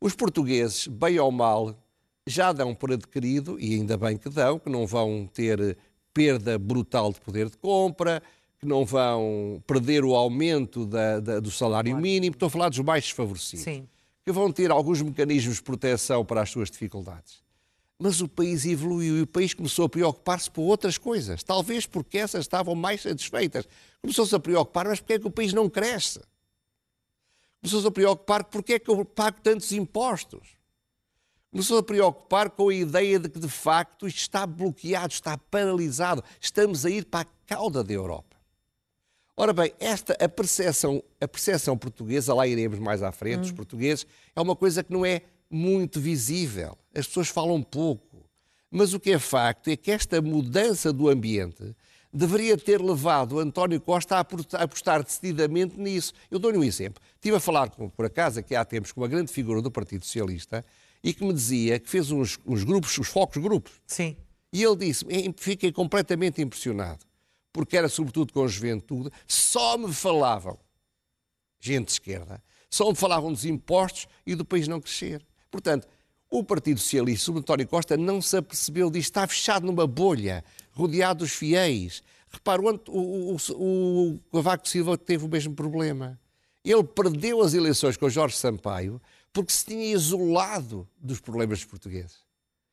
Os 0.00 0.14
portugueses, 0.14 0.86
bem 0.86 1.18
ou 1.18 1.30
mal, 1.30 1.76
já 2.30 2.52
dão 2.52 2.74
por 2.74 2.92
adquirido, 2.92 3.58
e 3.60 3.74
ainda 3.74 3.96
bem 3.96 4.16
que 4.16 4.28
dão, 4.28 4.58
que 4.58 4.70
não 4.70 4.86
vão 4.86 5.28
ter 5.32 5.76
perda 6.14 6.58
brutal 6.58 7.12
de 7.12 7.20
poder 7.20 7.48
de 7.48 7.56
compra, 7.56 8.22
que 8.58 8.66
não 8.66 8.84
vão 8.84 9.62
perder 9.66 10.04
o 10.04 10.14
aumento 10.14 10.84
da, 10.84 11.18
da, 11.18 11.40
do 11.40 11.50
salário 11.50 11.92
claro. 11.92 12.02
mínimo, 12.02 12.34
estou 12.34 12.46
a 12.46 12.50
falar 12.50 12.68
dos 12.68 12.78
mais 12.80 13.04
desfavorecidos, 13.04 13.64
Sim. 13.64 13.88
que 14.24 14.30
vão 14.30 14.52
ter 14.52 14.70
alguns 14.70 15.00
mecanismos 15.00 15.56
de 15.56 15.62
proteção 15.62 16.24
para 16.24 16.42
as 16.42 16.50
suas 16.50 16.70
dificuldades. 16.70 17.42
Mas 17.98 18.20
o 18.20 18.28
país 18.28 18.64
evoluiu 18.64 19.18
e 19.18 19.22
o 19.22 19.26
país 19.26 19.54
começou 19.54 19.84
a 19.84 19.88
preocupar-se 19.88 20.50
por 20.50 20.62
outras 20.62 20.98
coisas, 20.98 21.42
talvez 21.42 21.86
porque 21.86 22.18
essas 22.18 22.42
estavam 22.42 22.74
mais 22.74 23.02
satisfeitas. 23.02 23.66
Começou-se 24.00 24.34
a 24.34 24.38
preocupar, 24.38 24.86
mas 24.86 25.00
porque 25.00 25.14
é 25.14 25.18
que 25.18 25.26
o 25.26 25.30
país 25.30 25.52
não 25.52 25.68
cresce? 25.68 26.20
Começou-se 27.60 27.86
a 27.86 27.90
preocupar 27.90 28.44
porque 28.44 28.74
é 28.74 28.78
que 28.78 28.90
eu 28.90 29.04
pago 29.04 29.38
tantos 29.42 29.72
impostos? 29.72 30.59
Começou 31.50 31.78
a 31.78 31.82
preocupar 31.82 32.50
com 32.50 32.68
a 32.68 32.74
ideia 32.74 33.18
de 33.18 33.28
que, 33.28 33.38
de 33.38 33.48
facto, 33.48 34.06
isto 34.06 34.18
está 34.18 34.46
bloqueado, 34.46 35.12
está 35.12 35.36
paralisado, 35.36 36.22
estamos 36.40 36.86
a 36.86 36.90
ir 36.90 37.04
para 37.04 37.20
a 37.20 37.46
cauda 37.46 37.82
da 37.82 37.92
Europa. 37.92 38.36
Ora 39.36 39.52
bem, 39.52 39.72
esta 39.80 40.12
a 40.22 40.28
percepção, 40.28 41.02
a 41.20 41.26
percepção 41.26 41.76
portuguesa, 41.76 42.34
lá 42.34 42.46
iremos 42.46 42.78
mais 42.78 43.02
à 43.02 43.10
frente, 43.10 43.40
hum. 43.40 43.44
os 43.44 43.52
portugueses, 43.52 44.06
é 44.36 44.40
uma 44.40 44.54
coisa 44.54 44.84
que 44.84 44.92
não 44.92 45.04
é 45.04 45.22
muito 45.50 46.00
visível. 46.00 46.76
As 46.94 47.06
pessoas 47.06 47.28
falam 47.28 47.62
pouco. 47.62 48.28
Mas 48.70 48.94
o 48.94 49.00
que 49.00 49.10
é 49.10 49.18
facto 49.18 49.68
é 49.68 49.76
que 49.76 49.90
esta 49.90 50.22
mudança 50.22 50.92
do 50.92 51.08
ambiente 51.08 51.74
deveria 52.12 52.56
ter 52.56 52.80
levado 52.80 53.40
António 53.40 53.80
Costa 53.80 54.16
a 54.16 54.20
apostar 54.62 55.02
decididamente 55.02 55.78
nisso. 55.78 56.12
Eu 56.30 56.38
dou-lhe 56.38 56.58
um 56.58 56.64
exemplo. 56.64 57.02
Estive 57.14 57.36
a 57.36 57.40
falar, 57.40 57.70
por 57.70 58.04
acaso, 58.04 58.40
aqui 58.40 58.54
há 58.54 58.64
tempos, 58.64 58.92
com 58.92 59.00
uma 59.00 59.08
grande 59.08 59.32
figura 59.32 59.60
do 59.60 59.70
Partido 59.70 60.04
Socialista 60.04 60.64
e 61.02 61.14
que 61.14 61.24
me 61.24 61.32
dizia 61.32 61.78
que 61.78 61.88
fez 61.88 62.10
uns, 62.10 62.38
uns 62.46 62.64
grupos, 62.64 62.96
os 62.98 63.08
focos 63.08 63.42
grupos. 63.42 63.72
Sim. 63.86 64.16
E 64.52 64.62
ele 64.62 64.76
disse: 64.76 65.04
fiquei 65.36 65.72
completamente 65.72 66.42
impressionado, 66.42 67.04
porque 67.52 67.76
era 67.76 67.88
sobretudo 67.88 68.32
com 68.32 68.44
a 68.44 68.48
juventude, 68.48 69.10
só 69.26 69.78
me 69.78 69.92
falavam, 69.92 70.58
gente 71.60 71.86
de 71.86 71.92
esquerda, 71.92 72.42
só 72.68 72.88
me 72.88 72.96
falavam 72.96 73.32
dos 73.32 73.44
impostos 73.44 74.06
e 74.26 74.34
do 74.34 74.44
país 74.44 74.68
não 74.68 74.80
crescer. 74.80 75.24
Portanto, 75.50 75.88
o 76.30 76.44
Partido 76.44 76.78
Socialista, 76.78 77.26
sob 77.26 77.40
António 77.40 77.66
Costa, 77.66 77.96
não 77.96 78.22
se 78.22 78.36
apercebeu 78.36 78.88
disto, 78.90 79.10
está 79.10 79.26
fechado 79.26 79.66
numa 79.66 79.86
bolha, 79.86 80.44
rodeado 80.70 81.20
dos 81.20 81.32
fiéis. 81.32 82.02
Repara, 82.30 82.62
o, 82.62 82.78
o, 82.88 83.36
o, 83.36 84.14
o 84.14 84.20
Cavaco 84.32 84.68
Silva 84.68 84.96
teve 84.96 85.24
o 85.24 85.28
mesmo 85.28 85.54
problema. 85.54 86.18
Ele 86.64 86.84
perdeu 86.84 87.40
as 87.40 87.54
eleições 87.54 87.96
com 87.96 88.08
Jorge 88.08 88.36
Sampaio 88.36 89.00
porque 89.32 89.52
se 89.52 89.64
tinha 89.64 89.84
isolado 89.84 90.88
dos 90.98 91.20
problemas 91.20 91.60
dos 91.60 91.66
portugueses. 91.66 92.18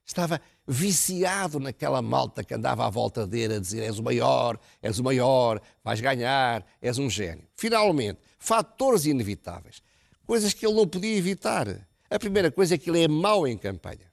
Estava 0.06 0.40
viciado 0.66 1.60
naquela 1.60 2.02
malta 2.02 2.44
que 2.44 2.54
andava 2.54 2.86
à 2.86 2.90
volta 2.90 3.28
dele 3.28 3.56
a 3.56 3.60
dizer 3.60 3.84
és 3.84 4.00
o 4.00 4.04
maior, 4.04 4.58
és 4.82 5.00
o 5.00 5.04
maior, 5.04 5.62
vais 5.84 6.00
ganhar, 6.00 6.66
és 6.82 6.98
um 6.98 7.10
gênio. 7.10 7.46
Finalmente, 7.56 8.20
fatores 8.40 9.06
inevitáveis, 9.06 9.84
coisas 10.26 10.54
que 10.54 10.66
ele 10.66 10.76
não 10.76 10.88
podia 10.88 11.16
evitar. 11.16 11.68
A 12.10 12.18
primeira 12.18 12.50
coisa 12.50 12.76
é 12.76 12.78
que 12.78 12.90
ele 12.90 13.04
é 13.04 13.08
mau 13.08 13.46
em 13.46 13.58
campanha. 13.58 14.08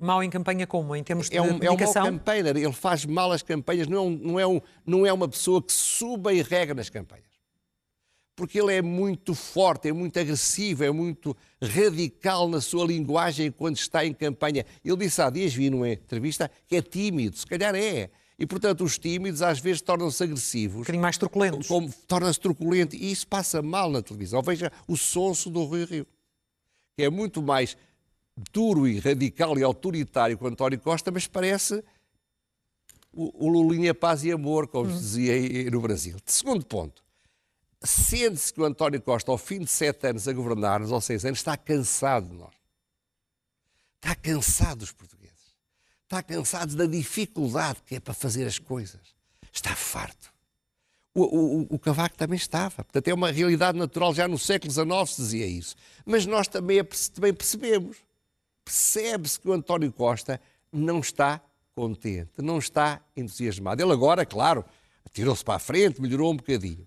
Mau 0.00 0.22
em 0.22 0.30
campanha 0.30 0.66
como? 0.66 0.96
Em 0.96 1.02
termos 1.02 1.28
de 1.28 1.36
é 1.36 1.42
um? 1.42 1.58
É 1.60 1.70
um 1.70 1.76
mau 1.76 1.92
campanha, 1.92 2.50
ele 2.50 2.72
faz 2.72 3.04
mal 3.04 3.30
as 3.30 3.42
campanhas, 3.42 3.88
não, 3.88 4.06
é 4.06 4.10
não, 4.10 4.40
é 4.40 4.46
um, 4.46 4.60
não 4.86 5.06
é 5.06 5.12
uma 5.12 5.28
pessoa 5.28 5.62
que 5.62 5.72
suba 5.72 6.32
e 6.32 6.40
rega 6.40 6.72
nas 6.72 6.88
campanhas. 6.88 7.27
Porque 8.38 8.60
ele 8.60 8.72
é 8.72 8.80
muito 8.80 9.34
forte, 9.34 9.88
é 9.88 9.92
muito 9.92 10.16
agressivo, 10.16 10.84
é 10.84 10.92
muito 10.92 11.36
radical 11.60 12.48
na 12.48 12.60
sua 12.60 12.86
linguagem 12.86 13.50
quando 13.50 13.76
está 13.76 14.06
em 14.06 14.14
campanha. 14.14 14.64
Ele 14.84 14.96
disse 14.96 15.20
há 15.20 15.28
dias, 15.28 15.52
vi 15.52 15.68
numa 15.68 15.90
entrevista, 15.90 16.48
que 16.68 16.76
é 16.76 16.80
tímido, 16.80 17.36
se 17.36 17.44
calhar 17.44 17.74
é. 17.74 18.08
E, 18.38 18.46
portanto, 18.46 18.84
os 18.84 18.96
tímidos 18.96 19.42
às 19.42 19.58
vezes 19.58 19.82
tornam-se 19.82 20.22
agressivos. 20.22 20.76
Um 20.76 20.80
bocadinho 20.82 21.02
mais 21.02 21.18
truculentos. 21.18 21.66
Torna-se 22.06 22.38
truculento. 22.38 22.94
E 22.94 23.10
isso 23.10 23.26
passa 23.26 23.60
mal 23.60 23.90
na 23.90 24.00
televisão. 24.00 24.40
Veja 24.40 24.70
o 24.86 24.96
sonso 24.96 25.50
do 25.50 25.64
Rui 25.64 25.84
Rio 25.84 26.06
que 26.96 27.04
é 27.04 27.10
muito 27.10 27.40
mais 27.40 27.76
duro 28.52 28.86
e 28.86 28.98
radical 28.98 29.56
e 29.56 29.62
autoritário 29.62 30.36
que 30.36 30.42
o 30.42 30.46
António 30.48 30.80
Costa, 30.80 31.12
mas 31.12 31.28
parece 31.28 31.82
o, 33.12 33.46
o 33.46 33.48
Lulinha 33.48 33.94
Paz 33.94 34.24
e 34.24 34.32
Amor, 34.32 34.66
como 34.66 34.90
se 34.90 34.98
dizia 34.98 35.70
no 35.70 35.80
Brasil. 35.80 36.16
Segundo 36.26 36.66
ponto, 36.66 37.04
sente-se 37.82 38.52
que 38.52 38.60
o 38.60 38.64
António 38.64 39.00
Costa, 39.00 39.30
ao 39.30 39.38
fim 39.38 39.60
de 39.60 39.70
sete 39.70 40.06
anos 40.06 40.26
a 40.26 40.32
governar-nos, 40.32 40.90
ou 40.90 41.00
seis 41.00 41.24
anos, 41.24 41.38
está 41.38 41.56
cansado 41.56 42.28
de 42.28 42.34
nós. 42.34 42.54
Está 43.96 44.14
cansado 44.14 44.78
dos 44.78 44.92
portugueses. 44.92 45.28
Está 46.04 46.22
cansado 46.22 46.74
da 46.76 46.86
dificuldade 46.86 47.80
que 47.84 47.96
é 47.96 48.00
para 48.00 48.14
fazer 48.14 48.46
as 48.46 48.58
coisas. 48.58 49.00
Está 49.52 49.74
farto. 49.74 50.32
O, 51.14 51.22
o, 51.22 51.66
o, 51.70 51.78
Cavaco 51.78 52.16
também 52.16 52.36
estava. 52.36 52.76
Portanto, 52.76 53.08
é 53.08 53.14
uma 53.14 53.30
realidade 53.30 53.76
natural. 53.76 54.14
Já 54.14 54.28
no 54.28 54.38
século 54.38 54.72
XIX 54.72 54.88
se 55.10 55.22
dizia 55.22 55.46
isso. 55.46 55.76
Mas 56.06 56.26
nós 56.26 56.46
também, 56.46 56.82
também 57.12 57.34
percebemos. 57.34 57.96
Percebe-se 58.64 59.40
que 59.40 59.48
o 59.48 59.52
António 59.52 59.92
Costa 59.92 60.40
não 60.72 61.00
está 61.00 61.40
contente, 61.74 62.30
não 62.38 62.58
está 62.58 63.00
entusiasmado. 63.16 63.82
Ele 63.82 63.92
agora, 63.92 64.24
claro, 64.24 64.64
tirou-se 65.12 65.44
para 65.44 65.54
a 65.54 65.58
frente, 65.58 66.00
melhorou 66.00 66.32
um 66.32 66.36
bocadinho. 66.36 66.86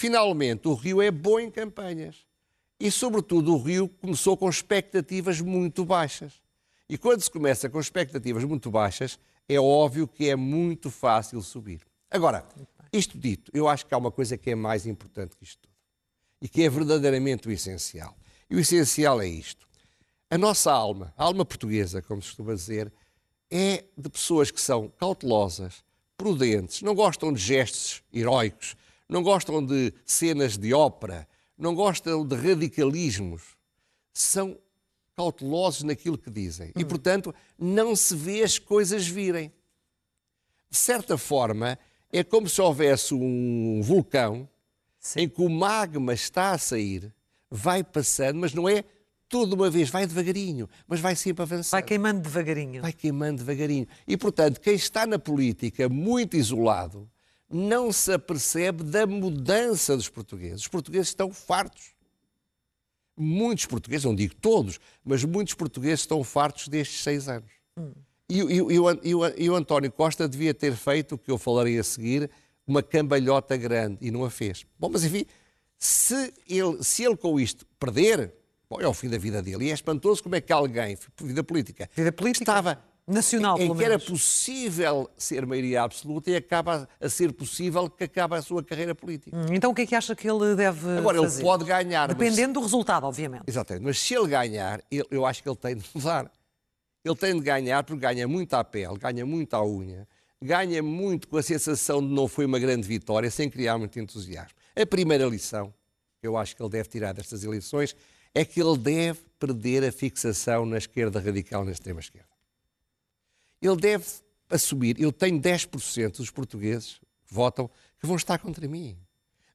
Finalmente, 0.00 0.66
o 0.66 0.72
Rio 0.72 1.02
é 1.02 1.10
bom 1.10 1.38
em 1.38 1.50
campanhas. 1.50 2.24
E, 2.80 2.90
sobretudo, 2.90 3.52
o 3.52 3.62
Rio 3.62 3.86
começou 3.86 4.34
com 4.34 4.48
expectativas 4.48 5.42
muito 5.42 5.84
baixas. 5.84 6.40
E 6.88 6.96
quando 6.96 7.20
se 7.20 7.30
começa 7.30 7.68
com 7.68 7.78
expectativas 7.78 8.42
muito 8.44 8.70
baixas, 8.70 9.18
é 9.46 9.60
óbvio 9.60 10.08
que 10.08 10.30
é 10.30 10.34
muito 10.34 10.90
fácil 10.90 11.42
subir. 11.42 11.82
Agora, 12.10 12.48
isto 12.90 13.18
dito, 13.18 13.52
eu 13.52 13.68
acho 13.68 13.84
que 13.84 13.92
há 13.92 13.98
uma 13.98 14.10
coisa 14.10 14.38
que 14.38 14.48
é 14.48 14.54
mais 14.54 14.86
importante 14.86 15.36
que 15.36 15.44
isto 15.44 15.60
tudo 15.60 15.74
e 16.40 16.48
que 16.48 16.62
é 16.62 16.70
verdadeiramente 16.70 17.46
o 17.46 17.52
essencial. 17.52 18.16
E 18.48 18.56
o 18.56 18.58
essencial 18.58 19.20
é 19.20 19.28
isto. 19.28 19.68
A 20.30 20.38
nossa 20.38 20.72
alma, 20.72 21.12
a 21.14 21.24
alma 21.24 21.44
portuguesa, 21.44 22.00
como 22.00 22.22
se 22.22 22.28
costuma 22.28 22.54
dizer, 22.54 22.90
é 23.50 23.84
de 23.98 24.08
pessoas 24.08 24.50
que 24.50 24.62
são 24.62 24.88
cautelosas, 24.98 25.84
prudentes, 26.16 26.80
não 26.80 26.94
gostam 26.94 27.30
de 27.34 27.38
gestos 27.38 28.02
heróicos, 28.10 28.74
não 29.10 29.24
gostam 29.24 29.64
de 29.64 29.92
cenas 30.06 30.56
de 30.56 30.72
ópera, 30.72 31.26
não 31.58 31.74
gostam 31.74 32.24
de 32.24 32.36
radicalismos. 32.36 33.42
São 34.14 34.56
cautelosos 35.16 35.82
naquilo 35.82 36.16
que 36.16 36.30
dizem. 36.30 36.72
E, 36.76 36.84
hum. 36.84 36.88
portanto, 36.88 37.34
não 37.58 37.96
se 37.96 38.14
vê 38.14 38.42
as 38.42 38.58
coisas 38.58 39.06
virem. 39.06 39.52
De 40.70 40.78
certa 40.78 41.18
forma, 41.18 41.76
é 42.12 42.22
como 42.22 42.48
se 42.48 42.60
houvesse 42.60 43.12
um 43.12 43.80
vulcão 43.82 44.48
Sim. 45.00 45.22
em 45.22 45.28
que 45.28 45.42
o 45.42 45.48
magma 45.48 46.14
está 46.14 46.52
a 46.52 46.58
sair, 46.58 47.12
vai 47.50 47.82
passando, 47.82 48.38
mas 48.38 48.54
não 48.54 48.68
é 48.68 48.84
tudo 49.28 49.54
uma 49.54 49.68
vez, 49.68 49.90
vai 49.90 50.06
devagarinho, 50.06 50.68
mas 50.86 51.00
vai 51.00 51.16
sempre 51.16 51.42
avançando. 51.42 51.72
Vai 51.72 51.82
queimando 51.82 52.20
devagarinho. 52.20 52.80
Vai 52.80 52.92
queimando 52.92 53.38
devagarinho. 53.38 53.88
E, 54.06 54.16
portanto, 54.16 54.60
quem 54.60 54.74
está 54.74 55.04
na 55.04 55.18
política 55.18 55.88
muito 55.88 56.36
isolado 56.36 57.10
não 57.50 57.92
se 57.92 58.12
apercebe 58.12 58.84
da 58.84 59.06
mudança 59.06 59.96
dos 59.96 60.08
portugueses. 60.08 60.62
Os 60.62 60.68
portugueses 60.68 61.08
estão 61.08 61.32
fartos. 61.32 61.94
Muitos 63.16 63.66
portugueses, 63.66 64.04
não 64.04 64.14
digo 64.14 64.34
todos, 64.36 64.78
mas 65.04 65.24
muitos 65.24 65.54
portugueses 65.54 66.00
estão 66.00 66.22
fartos 66.22 66.68
destes 66.68 67.02
seis 67.02 67.28
anos. 67.28 67.50
Hum. 67.76 67.92
E, 68.28 68.38
e, 68.38 68.56
e, 68.56 68.78
o, 68.78 69.26
e, 69.36 69.50
o, 69.50 69.56
António 69.56 69.90
Costa 69.90 70.28
devia 70.28 70.54
ter 70.54 70.74
feito 70.76 71.16
o 71.16 71.18
que 71.18 71.30
eu 71.30 71.36
falarei 71.36 71.76
a 71.78 71.82
seguir, 71.82 72.30
uma 72.64 72.82
cambalhota 72.82 73.56
grande, 73.56 73.98
e 74.00 74.10
não 74.12 74.24
a 74.24 74.30
fez. 74.30 74.64
Bom, 74.78 74.88
mas 74.88 75.02
enfim, 75.02 75.26
se 75.76 76.32
ele, 76.48 76.82
se 76.84 77.02
ele 77.02 77.16
com 77.16 77.40
isto 77.40 77.66
perder, 77.78 78.32
bom, 78.68 78.80
é 78.80 78.86
o 78.86 78.94
fim 78.94 79.08
da 79.08 79.18
vida 79.18 79.42
dele. 79.42 79.64
E 79.64 79.70
é 79.70 79.74
espantoso 79.74 80.22
como 80.22 80.36
é 80.36 80.40
que 80.40 80.52
alguém, 80.52 80.96
vida 81.20 81.42
política, 81.42 81.90
vida 81.96 82.12
política 82.12 82.44
estava 82.44 82.80
nacional, 83.06 83.58
em, 83.58 83.70
em 83.70 83.76
que 83.76 83.84
era 83.84 83.98
possível 83.98 85.10
ser 85.16 85.44
maioria 85.46 85.82
absoluta 85.82 86.30
e 86.30 86.36
acaba 86.36 86.88
a 87.00 87.08
ser 87.08 87.32
possível 87.32 87.88
que 87.88 88.04
acabe 88.04 88.36
a 88.36 88.42
sua 88.42 88.62
carreira 88.62 88.94
política. 88.94 89.36
Hum, 89.36 89.46
então 89.52 89.70
o 89.70 89.74
que 89.74 89.82
é 89.82 89.86
que 89.86 89.94
acha 89.94 90.14
que 90.14 90.28
ele 90.28 90.54
deve 90.54 90.98
Agora, 90.98 91.18
fazer? 91.18 91.40
ele 91.40 91.44
pode 91.44 91.64
ganhar. 91.64 92.08
Dependendo 92.08 92.48
mas... 92.48 92.54
do 92.54 92.60
resultado, 92.60 93.04
obviamente. 93.04 93.44
Exatamente. 93.46 93.84
Mas 93.84 93.98
se 93.98 94.14
ele 94.14 94.28
ganhar, 94.28 94.80
eu 95.10 95.26
acho 95.26 95.42
que 95.42 95.48
ele 95.48 95.56
tem 95.56 95.76
de 95.76 95.84
mudar. 95.94 96.30
Ele 97.04 97.16
tem 97.16 97.34
de 97.34 97.40
ganhar 97.40 97.82
porque 97.82 98.00
ganha 98.00 98.28
muito 98.28 98.54
à 98.54 98.62
pele, 98.62 98.98
ganha 98.98 99.24
muito 99.24 99.54
à 99.54 99.64
unha, 99.64 100.06
ganha 100.40 100.82
muito 100.82 101.28
com 101.28 101.36
a 101.36 101.42
sensação 101.42 102.00
de 102.00 102.12
não 102.12 102.28
foi 102.28 102.44
uma 102.44 102.58
grande 102.58 102.86
vitória, 102.86 103.30
sem 103.30 103.48
criar 103.48 103.78
muito 103.78 103.98
entusiasmo. 103.98 104.54
A 104.76 104.86
primeira 104.86 105.24
lição 105.26 105.72
que 106.20 106.26
eu 106.26 106.36
acho 106.36 106.54
que 106.54 106.62
ele 106.62 106.70
deve 106.70 106.88
tirar 106.88 107.12
destas 107.14 107.42
eleições 107.42 107.96
é 108.34 108.44
que 108.44 108.60
ele 108.60 108.76
deve 108.76 109.20
perder 109.38 109.84
a 109.84 109.90
fixação 109.90 110.66
na 110.66 110.78
esquerda 110.78 111.18
radical, 111.18 111.64
na 111.64 111.72
extrema-esquerda. 111.72 112.28
Ele 113.60 113.76
deve 113.76 114.04
assumir, 114.48 115.00
eu 115.00 115.12
tenho 115.12 115.40
10% 115.40 116.16
dos 116.16 116.30
portugueses 116.30 117.00
que 117.26 117.34
votam 117.34 117.70
que 117.98 118.06
vão 118.06 118.16
estar 118.16 118.38
contra 118.38 118.66
mim. 118.66 118.96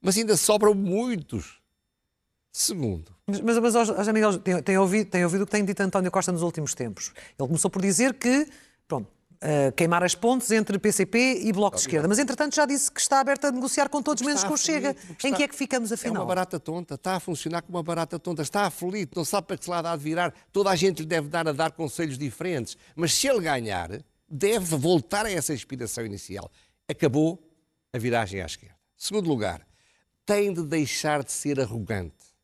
Mas 0.01 0.17
ainda 0.17 0.37
sobram 0.37 0.73
muitos 0.73 1.59
Segundo. 2.57 3.13
Mas, 3.27 3.41
mas, 3.41 3.75
mas 3.75 4.07
Miguel, 4.07 4.39
tem, 4.39 4.63
tem, 4.63 4.77
ouvido, 4.77 5.09
tem 5.09 5.25
ouvido 5.25 5.41
o 5.41 5.45
que 5.45 5.51
tem 5.51 5.65
dito 5.65 5.81
António 5.81 6.09
Costa 6.09 6.31
nos 6.31 6.41
últimos 6.41 6.73
tempos. 6.73 7.11
Ele 7.37 7.49
começou 7.49 7.69
por 7.69 7.81
dizer 7.81 8.13
que, 8.13 8.47
pronto, 8.87 9.11
uh, 9.35 9.71
queimar 9.75 10.03
as 10.03 10.15
pontes 10.15 10.51
entre 10.51 10.77
PCP 10.77 11.41
e 11.43 11.51
Bloco 11.51 11.75
de 11.75 11.81
Esquerda. 11.81 12.07
Mas, 12.07 12.19
entretanto, 12.19 12.55
já 12.55 12.65
disse 12.65 12.91
que 12.91 12.99
está 12.99 13.19
aberto 13.19 13.45
a 13.45 13.51
negociar 13.51 13.89
com 13.89 14.01
todos, 14.01 14.21
menos 14.23 14.43
com 14.43 14.53
o 14.53 14.57
Chega. 14.57 14.95
Em 15.23 15.33
que 15.33 15.43
é 15.43 15.47
que 15.47 15.55
ficamos, 15.55 15.91
afinal? 15.91 16.17
É 16.17 16.19
uma 16.19 16.25
barata 16.25 16.59
tonta. 16.59 16.95
Está 16.95 17.15
a 17.15 17.19
funcionar 17.19 17.61
como 17.61 17.77
uma 17.77 17.83
barata 17.83 18.19
tonta. 18.19 18.41
Está 18.41 18.65
aflito, 18.65 19.17
não 19.17 19.25
sabe 19.25 19.47
para 19.47 19.57
que 19.57 19.63
se 19.63 19.69
lá 19.69 19.81
dá 19.81 19.95
de 19.95 20.03
virar. 20.03 20.33
Toda 20.51 20.69
a 20.69 20.75
gente 20.75 20.99
lhe 20.99 21.07
deve 21.07 21.27
dar 21.27 21.47
a 21.47 21.51
dar 21.51 21.71
conselhos 21.71 22.17
diferentes. 22.17 22.77
Mas 22.95 23.13
se 23.13 23.27
ele 23.27 23.41
ganhar, 23.41 23.89
deve 24.29 24.75
voltar 24.75 25.25
a 25.25 25.31
essa 25.31 25.53
inspiração 25.53 26.05
inicial. 26.05 26.51
Acabou 26.87 27.41
a 27.93 27.97
viragem 27.97 28.41
à 28.41 28.45
esquerda. 28.45 28.75
Segundo 28.97 29.27
lugar, 29.27 29.65
tem 30.25 30.53
de 30.53 30.63
deixar 30.63 31.23
de 31.23 31.31
ser 31.31 31.59
arrogante 31.59 32.34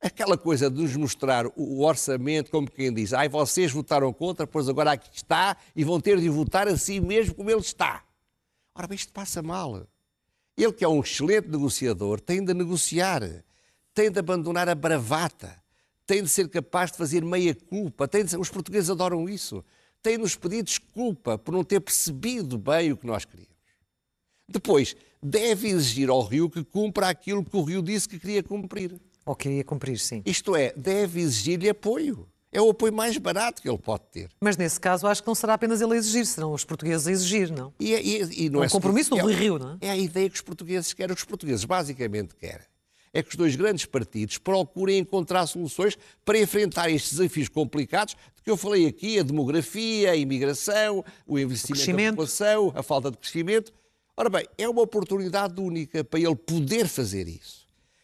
aquela 0.00 0.38
coisa 0.38 0.70
de 0.70 0.80
nos 0.80 0.96
mostrar 0.96 1.46
o 1.56 1.82
orçamento 1.82 2.50
como 2.50 2.70
quem 2.70 2.92
diz, 2.92 3.12
ai, 3.12 3.28
vocês 3.28 3.70
votaram 3.70 4.12
contra, 4.12 4.46
pois 4.46 4.68
agora 4.68 4.92
aqui 4.92 5.10
está 5.12 5.56
e 5.76 5.84
vão 5.84 6.00
ter 6.00 6.18
de 6.18 6.28
votar 6.28 6.66
assim 6.66 7.00
mesmo 7.00 7.34
como 7.34 7.50
ele 7.50 7.60
está. 7.60 8.02
Ora 8.74 8.86
bem, 8.86 8.96
isto 8.96 9.12
passa 9.12 9.42
mal. 9.42 9.86
Ele 10.56 10.72
que 10.72 10.84
é 10.84 10.88
um 10.88 11.00
excelente 11.00 11.48
negociador 11.48 12.20
tem 12.20 12.42
de 12.42 12.54
negociar, 12.54 13.22
tem 13.92 14.10
de 14.10 14.18
abandonar 14.18 14.68
a 14.68 14.74
bravata, 14.74 15.62
tem 16.06 16.22
de 16.22 16.28
ser 16.28 16.48
capaz 16.48 16.90
de 16.90 16.96
fazer 16.96 17.24
meia 17.24 17.54
culpa, 17.54 18.08
tem 18.08 18.24
de... 18.24 18.36
os 18.36 18.48
portugueses 18.48 18.88
adoram 18.90 19.28
isso, 19.28 19.64
tem 20.02 20.16
de 20.16 20.22
nos 20.22 20.34
pedir 20.34 20.62
desculpa 20.62 21.36
por 21.36 21.52
não 21.52 21.62
ter 21.62 21.80
percebido 21.80 22.56
bem 22.56 22.92
o 22.92 22.96
que 22.96 23.06
nós 23.06 23.24
queríamos. 23.24 23.50
Depois, 24.48 24.96
deve 25.22 25.68
exigir 25.68 26.08
ao 26.08 26.22
Rio 26.22 26.50
que 26.50 26.64
cumpra 26.64 27.08
aquilo 27.08 27.44
que 27.44 27.56
o 27.56 27.62
Rio 27.62 27.82
disse 27.82 28.08
que 28.08 28.18
queria 28.18 28.42
cumprir. 28.42 28.98
Ou 29.30 29.36
queria 29.36 29.62
cumprir, 29.62 29.96
sim. 30.00 30.22
Isto 30.26 30.56
é, 30.56 30.72
deve 30.76 31.20
exigir-lhe 31.20 31.68
apoio. 31.68 32.28
É 32.50 32.60
o 32.60 32.68
apoio 32.70 32.92
mais 32.92 33.16
barato 33.16 33.62
que 33.62 33.68
ele 33.68 33.78
pode 33.78 34.02
ter. 34.10 34.28
Mas 34.40 34.56
nesse 34.56 34.80
caso 34.80 35.06
acho 35.06 35.22
que 35.22 35.28
não 35.28 35.36
será 35.36 35.54
apenas 35.54 35.80
ele 35.80 35.92
a 35.92 35.96
exigir, 35.96 36.26
serão 36.26 36.52
os 36.52 36.64
portugueses 36.64 37.06
a 37.06 37.12
exigir, 37.12 37.48
não? 37.52 37.72
E, 37.78 37.94
é- 37.94 38.02
e- 38.02 38.46
e 38.46 38.50
não 38.50 38.58
É 38.58 38.62
um 38.62 38.66
é 38.66 38.68
compromisso 38.68 39.10
do 39.10 39.30
é, 39.30 39.32
Rio, 39.32 39.56
não 39.56 39.74
é? 39.74 39.86
É 39.86 39.90
a 39.90 39.96
ideia 39.96 40.28
que 40.28 40.34
os 40.34 40.40
portugueses 40.40 40.92
querem. 40.92 41.12
O 41.12 41.14
que 41.14 41.22
os 41.22 41.28
portugueses 41.28 41.64
basicamente 41.64 42.34
querem 42.34 42.66
é 43.14 43.22
que 43.22 43.28
os 43.28 43.36
dois 43.36 43.54
grandes 43.54 43.84
partidos 43.86 44.36
procurem 44.38 44.98
encontrar 44.98 45.46
soluções 45.46 45.96
para 46.24 46.40
enfrentar 46.40 46.90
estes 46.90 47.12
desafios 47.18 47.48
complicados 47.48 48.16
de 48.34 48.42
que 48.42 48.50
eu 48.50 48.56
falei 48.56 48.84
aqui, 48.88 49.20
a 49.20 49.22
demografia, 49.22 50.10
a 50.10 50.16
imigração, 50.16 51.04
o 51.24 51.38
investimento 51.38 51.78
da 51.78 51.84
crescimento. 51.84 52.10
população, 52.16 52.72
a 52.74 52.82
falta 52.82 53.12
de 53.12 53.16
crescimento. 53.18 53.72
Ora 54.16 54.28
bem, 54.28 54.44
é 54.58 54.68
uma 54.68 54.82
oportunidade 54.82 55.60
única 55.60 56.02
para 56.02 56.18
ele 56.18 56.34
poder 56.34 56.88
fazer 56.88 57.28
isso. 57.28 57.59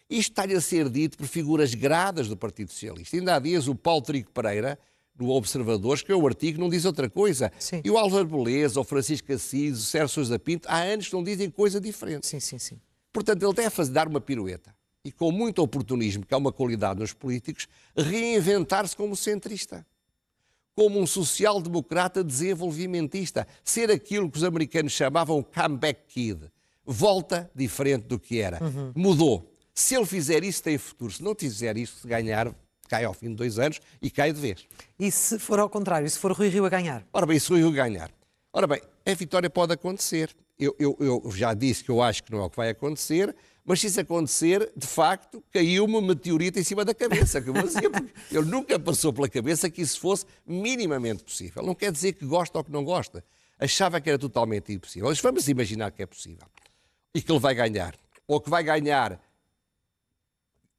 Isto 0.08 0.30
está-lhe 0.30 0.54
a 0.54 0.60
ser 0.60 0.88
dito 0.88 1.18
por 1.18 1.26
figuras 1.26 1.74
gradas 1.74 2.28
do 2.28 2.36
Partido 2.36 2.70
Socialista. 2.70 3.16
Ainda 3.16 3.34
há 3.34 3.38
dias 3.38 3.66
o 3.66 3.74
Paulo 3.74 4.02
Trigo 4.02 4.30
Pereira, 4.30 4.78
no 5.18 5.30
Observador, 5.30 5.96
escreveu 5.96 6.22
um 6.22 6.26
artigo, 6.26 6.60
não 6.60 6.68
diz 6.68 6.84
outra 6.84 7.08
coisa. 7.08 7.50
Sim. 7.58 7.80
E 7.84 7.90
o 7.90 7.98
Álvaro 7.98 8.26
Beleza, 8.26 8.78
o 8.78 8.84
Francisco 8.84 9.32
Assis, 9.32 9.78
o 9.78 9.82
Sérgio 9.82 10.08
Sousa 10.08 10.38
Pinto, 10.38 10.68
há 10.68 10.78
anos 10.78 11.08
que 11.08 11.14
não 11.14 11.24
dizem 11.24 11.50
coisa 11.50 11.80
diferente. 11.80 12.26
Sim, 12.26 12.38
sim, 12.38 12.58
sim. 12.58 12.78
Portanto, 13.12 13.42
ele 13.42 13.54
deve 13.54 13.70
fazer, 13.70 13.92
dar 13.92 14.06
uma 14.06 14.20
pirueta. 14.20 14.74
E 15.02 15.10
com 15.10 15.32
muito 15.32 15.62
oportunismo, 15.62 16.26
que 16.26 16.34
é 16.34 16.36
uma 16.36 16.52
qualidade 16.52 17.00
nos 17.00 17.12
políticos, 17.12 17.66
reinventar-se 17.96 18.94
como 18.94 19.16
centrista. 19.16 19.86
Como 20.74 21.00
um 21.00 21.06
social-democrata 21.06 22.22
desenvolvimentista. 22.22 23.46
Ser 23.64 23.90
aquilo 23.90 24.30
que 24.30 24.36
os 24.36 24.44
americanos 24.44 24.92
chamavam 24.92 25.42
comeback 25.42 26.00
kid. 26.08 26.50
Volta 26.84 27.50
diferente 27.54 28.02
do 28.02 28.18
que 28.18 28.40
era. 28.40 28.60
Mudou. 28.94 29.55
Se 29.78 29.94
ele 29.94 30.06
fizer 30.06 30.42
isso, 30.42 30.62
tem 30.62 30.78
futuro. 30.78 31.12
Se 31.12 31.22
não 31.22 31.34
fizer 31.38 31.76
isso, 31.76 32.00
se 32.00 32.08
ganhar, 32.08 32.50
cai 32.88 33.04
ao 33.04 33.12
fim 33.12 33.28
de 33.28 33.34
dois 33.34 33.58
anos 33.58 33.78
e 34.00 34.10
cai 34.10 34.32
de 34.32 34.40
vez. 34.40 34.66
E 34.98 35.10
se 35.10 35.38
for 35.38 35.58
ao 35.60 35.68
contrário, 35.68 36.08
se 36.08 36.18
for 36.18 36.32
Rui 36.32 36.48
Rio 36.48 36.64
a 36.64 36.68
ganhar? 36.70 37.06
Ora 37.12 37.26
bem, 37.26 37.38
se 37.38 37.52
o 37.52 37.56
Rio 37.56 37.70
ganhar. 37.70 38.10
Ora 38.52 38.66
bem, 38.66 38.80
a 39.04 39.14
vitória 39.14 39.50
pode 39.50 39.74
acontecer. 39.74 40.34
Eu, 40.58 40.74
eu- 40.78 40.96
eu 40.98 41.30
já 41.32 41.52
disse 41.52 41.84
que 41.84 41.90
eu 41.90 42.00
acho 42.00 42.24
que 42.24 42.32
não 42.32 42.40
é 42.40 42.44
o 42.44 42.48
que 42.50 42.56
vai 42.56 42.70
acontecer, 42.70 43.36
mas 43.62 43.78
se 43.78 43.88
isso 43.88 44.00
acontecer, 44.00 44.72
de 44.74 44.86
facto, 44.86 45.44
caiu-me 45.52 45.94
um 45.96 46.00
meteorito 46.00 46.58
em 46.58 46.64
cima 46.64 46.82
da 46.82 46.94
cabeça, 46.94 47.42
que 47.42 47.50
eu 47.50 47.52
dizer, 47.52 47.90
ele 48.32 48.46
nunca 48.46 48.78
passou 48.78 49.12
pela 49.12 49.28
cabeça 49.28 49.68
que 49.68 49.82
isso 49.82 50.00
fosse 50.00 50.24
minimamente 50.46 51.22
possível. 51.22 51.62
Não 51.62 51.74
quer 51.74 51.92
dizer 51.92 52.14
que 52.14 52.24
gosta 52.24 52.56
ou 52.56 52.64
que 52.64 52.72
não 52.72 52.82
gosta. 52.82 53.22
Achava 53.60 54.00
que 54.00 54.08
era 54.08 54.18
totalmente 54.18 54.72
impossível. 54.72 55.08
Mas 55.10 55.20
vamos 55.20 55.46
imaginar 55.48 55.90
que 55.90 56.02
é 56.02 56.06
possível. 56.06 56.46
E 57.14 57.20
que 57.20 57.30
ele 57.30 57.38
vai 57.40 57.54
ganhar. 57.54 57.94
Ou 58.26 58.40
que 58.40 58.48
vai 58.48 58.62
ganhar 58.62 59.20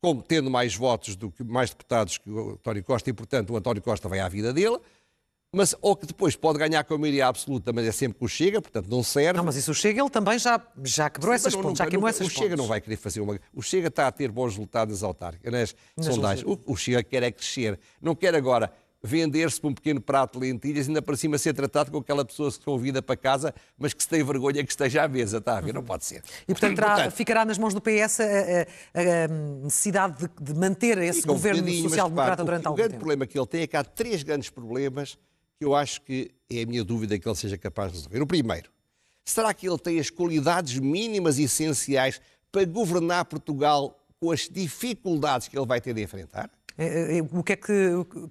como 0.01 0.22
tendo 0.22 0.50
mais 0.50 0.75
votos 0.75 1.16
do 1.16 1.32
que 1.32 1.44
mais 1.44 1.70
deputados 1.72 2.18
que 2.18 2.30
o 2.30 2.51
António 2.51 2.84
Costa 2.84 3.10
e, 3.10 3.13
portanto, 3.13 3.51
o 3.51 3.58
António 3.58 3.82
Costa 3.82 4.08
vai 4.08 4.20
à 4.20 4.27
vida 4.30 4.54
dele, 4.54 4.77
mas 5.54 5.74
ou 5.82 5.96
que 5.96 6.06
depois 6.06 6.36
pode 6.36 6.60
ganhar 6.60 6.84
com 6.84 6.94
a 6.94 6.98
maioria 6.98 7.25
absoluta, 7.27 7.72
mas 7.74 7.86
é 7.86 7.92
sempre 7.92 8.20
que 8.20 8.25
o 8.25 8.27
Chega, 8.27 8.62
portanto 8.62 8.88
não 8.89 9.01
serve. 9.01 9.38
Não, 9.38 9.46
mas 9.46 9.56
isso 9.56 9.72
o 9.72 9.74
Chega, 9.74 10.01
ele 10.01 10.10
também 10.10 10.38
já, 10.38 10.62
já 10.84 11.10
quebrou 11.10 11.34
essas 11.34 11.54
Mas 11.54 11.56
não- 11.56 11.62
pontes, 11.70 11.77
já 11.80 11.86
nunca- 11.86 11.92
queimou 11.92 12.08
nunca- 12.10 12.16
essas 12.18 12.27
O 12.27 12.30
Chega 12.30 12.50
pontes. 12.50 12.58
não 12.60 12.68
vai 12.68 12.82
querer 12.82 12.98
fazer 12.98 13.22
uma. 13.22 13.39
O 13.54 13.62
Chega 13.62 13.88
está 13.88 14.08
a 14.08 14.12
ter 14.12 14.30
bons 14.30 14.50
resultados 14.51 14.94
nas 14.94 15.04
autárquicas, 15.04 15.51
nas, 15.51 15.75
Nas 15.96 16.06
sondagens. 16.13 16.46
O, 16.48 16.60
o 16.74 16.75
Chega 16.75 17.01
quer 17.01 17.24
é 17.24 17.32
crescer. 17.32 17.80
Não 18.01 18.13
quer 18.13 18.36
agora 18.36 18.72
vender-se 19.04 19.62
por 19.62 19.68
um 19.70 19.74
pequeno 19.74 20.01
prato 20.01 20.39
de 20.39 20.46
lentilhas 20.48 20.88
e 20.88 20.89
ainda 20.89 21.01
para 21.01 21.16
cima 21.16 21.38
ser 21.38 21.54
tratado 21.54 21.92
com 21.92 21.98
aquela 22.00 22.25
pessoa 22.25 22.50
que 22.50 22.56
se 22.58 22.60
convida 22.63 23.01
para 23.01 23.16
casa, 23.16 23.54
mas 23.77 23.94
que 23.94 24.01
se 24.04 24.10
tem 24.10 24.24
vergonha 24.24 24.63
que 24.63 24.72
esteja 24.72 25.04
à 25.04 25.08
mesa, 25.08 25.38
está 25.38 25.58
a 25.58 25.62
ver? 25.62 25.74
Não 25.74 25.84
pode 25.84 26.04
ser. 26.06 26.24
E, 26.48 26.54
portanto, 26.54 26.75
terá- 26.75 27.12
ficará 27.12 27.46
nas 27.46 27.58
mãos 27.58 27.74
do 27.74 27.82
PS 27.82 28.20
a, 28.22 28.24
a- 28.25 29.25
a 29.25 29.27
necessidade 29.63 30.18
de, 30.18 30.44
de 30.54 30.60
manter 30.60 30.98
esse 30.98 31.22
Fica 31.22 31.32
um 31.32 31.36
governo 31.36 31.63
mas, 31.63 31.80
social-democrata 31.82 32.44
durante 32.44 32.63
o, 32.63 32.66
o 32.66 32.68
algum 32.70 32.77
grande 32.77 32.89
tempo. 32.94 33.00
problema 33.00 33.27
que 33.27 33.38
ele 33.38 33.48
tem 33.48 33.62
é 33.62 33.68
que 33.68 33.77
há 33.77 33.84
três 33.84 34.24
grandes 34.24 34.50
problemas 34.50 35.18
que 35.60 35.66
eu 35.66 35.74
acho 35.75 36.01
que 36.01 36.32
é 36.50 36.63
a 36.63 36.66
minha 36.66 36.84
dúvida 36.84 37.18
que 37.18 37.27
ele 37.27 37.36
seja 37.36 37.58
capaz 37.58 37.92
de 37.92 37.98
resolver. 37.98 38.22
O 38.22 38.27
primeiro, 38.27 38.70
será 39.25 39.54
que 39.54 39.68
ele 39.68 39.77
tem 39.77 40.00
as 40.00 40.10
qualidades 40.10 40.77
mínimas 40.80 41.38
e 41.39 41.44
essenciais 41.44 42.20
para 42.52 42.65
governar 42.65 43.26
Portugal 43.26 44.00
com 44.19 44.32
as 44.32 44.48
dificuldades 44.50 45.48
que 45.48 45.58
ele 45.58 45.65
vai 45.65 45.80
ter 45.82 45.93
de 45.93 46.02
enfrentar? 46.02 46.50
É, 46.78 47.18
é, 47.18 47.22
O 47.32 47.44
que, 47.44 47.54
é 47.54 47.56
que, 47.56 47.74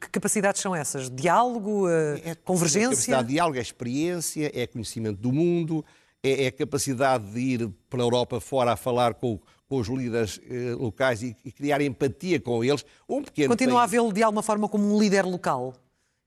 que 0.01 0.11
capacidades 0.11 0.61
são 0.61 0.75
essas? 0.75 1.11
Diálogo? 1.11 1.89
eh, 1.89 2.21
É 2.25 2.35
convergência? 2.35 2.91
capacidade 2.91 3.29
de 3.29 3.35
diálogo, 3.35 3.59
é 3.59 3.63
experiência, 3.63 4.51
é 4.55 4.67
conhecimento 4.67 5.19
do 5.21 5.33
mundo, 5.33 5.85
é, 6.23 6.45
é 6.45 6.51
capacidade 6.51 7.25
de 7.33 7.41
ir 7.41 7.69
pela 7.91 8.03
Europa 8.05 8.41
fora 8.41 8.73
a 8.73 8.77
falar 8.77 9.15
com, 9.15 9.41
com 9.69 9.79
os 9.81 9.89
líderes 9.89 10.41
eh, 10.49 10.75
locais 10.79 11.23
e, 11.23 11.37
e 11.45 11.51
criar 11.51 11.81
empatia 11.81 12.39
com 12.41 12.63
eles. 12.63 12.85
Um 13.09 13.23
pequeno 13.23 13.49
Continua 13.49 13.79
a 13.79 13.81
país- 13.81 13.91
vê-lo 13.91 14.13
de 14.13 14.23
alguma 14.23 14.43
forma 14.43 14.69
como 14.69 14.95
um 14.95 14.99
líder 14.99 15.25
local? 15.25 15.75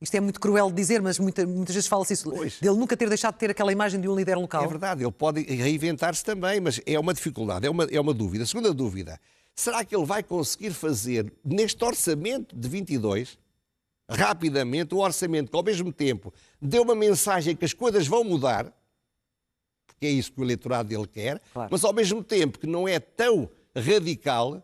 Isto 0.02 0.16
é 0.16 0.20
muito 0.22 0.40
cruel 0.40 0.70
de 0.70 0.76
dizer, 0.76 1.02
mas 1.02 1.20
muita- 1.20 1.46
muitas 1.46 1.76
vezes 1.76 1.88
fala-se 1.90 2.14
isso. 2.14 2.30
Pois. 2.32 2.58
Dele 2.60 2.78
nunca 2.78 2.96
ter 2.96 3.08
deixado 3.10 3.34
de 3.34 3.40
ter 3.40 3.50
aquela 3.52 3.72
imagem 3.72 4.00
de 4.00 4.08
um 4.08 4.16
líder 4.16 4.36
local. 4.38 4.64
É 4.64 4.68
verdade, 4.68 5.04
ele 5.04 5.12
pode 5.12 5.42
reinventar-se 5.44 6.24
também, 6.24 6.60
mas 6.62 6.80
é 6.86 6.98
uma 6.98 7.14
dificuldade, 7.14 7.66
é 7.68 7.70
uma, 7.70 7.84
é 7.86 8.00
uma 8.00 8.14
dúvida. 8.14 8.46
Segunda 8.46 8.74
dúvida, 8.74 9.20
será 9.56 9.84
que 9.84 9.96
ele 9.96 10.06
vai 10.06 10.24
conseguir 10.24 10.72
fazer 10.72 11.32
neste 11.44 11.84
orçamento 11.84 12.56
de 12.56 12.68
22, 12.70 13.38
rapidamente, 14.10 14.96
um 14.96 15.00
orçamento 15.00 15.52
que 15.52 15.56
ao 15.58 15.64
mesmo 15.64 15.92
tempo 15.92 16.34
dê 16.62 16.80
uma 16.80 16.96
mensagem 16.96 17.56
que 17.56 17.66
as 17.66 17.74
coisas 17.74 18.08
vão 18.08 18.24
mudar, 18.24 18.74
porque 19.86 20.06
é 20.06 20.10
isso 20.10 20.32
que 20.32 20.40
o 20.40 20.44
eleitorado 20.44 20.90
dele 20.90 21.08
quer, 21.08 21.42
Claro. 21.54 21.70
mas 21.72 21.84
ao 21.84 21.94
mesmo 21.94 22.24
tempo 22.24 22.58
que 22.58 22.68
não 22.68 22.88
é 22.88 23.00
tão 23.00 23.50
radical 23.76 24.64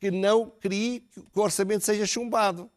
que 0.00 0.10
não 0.10 0.48
crie 0.48 1.00
que 1.12 1.38
o 1.38 1.42
orçamento 1.42 1.84
seja 1.84 2.06
chumbado. 2.06 2.70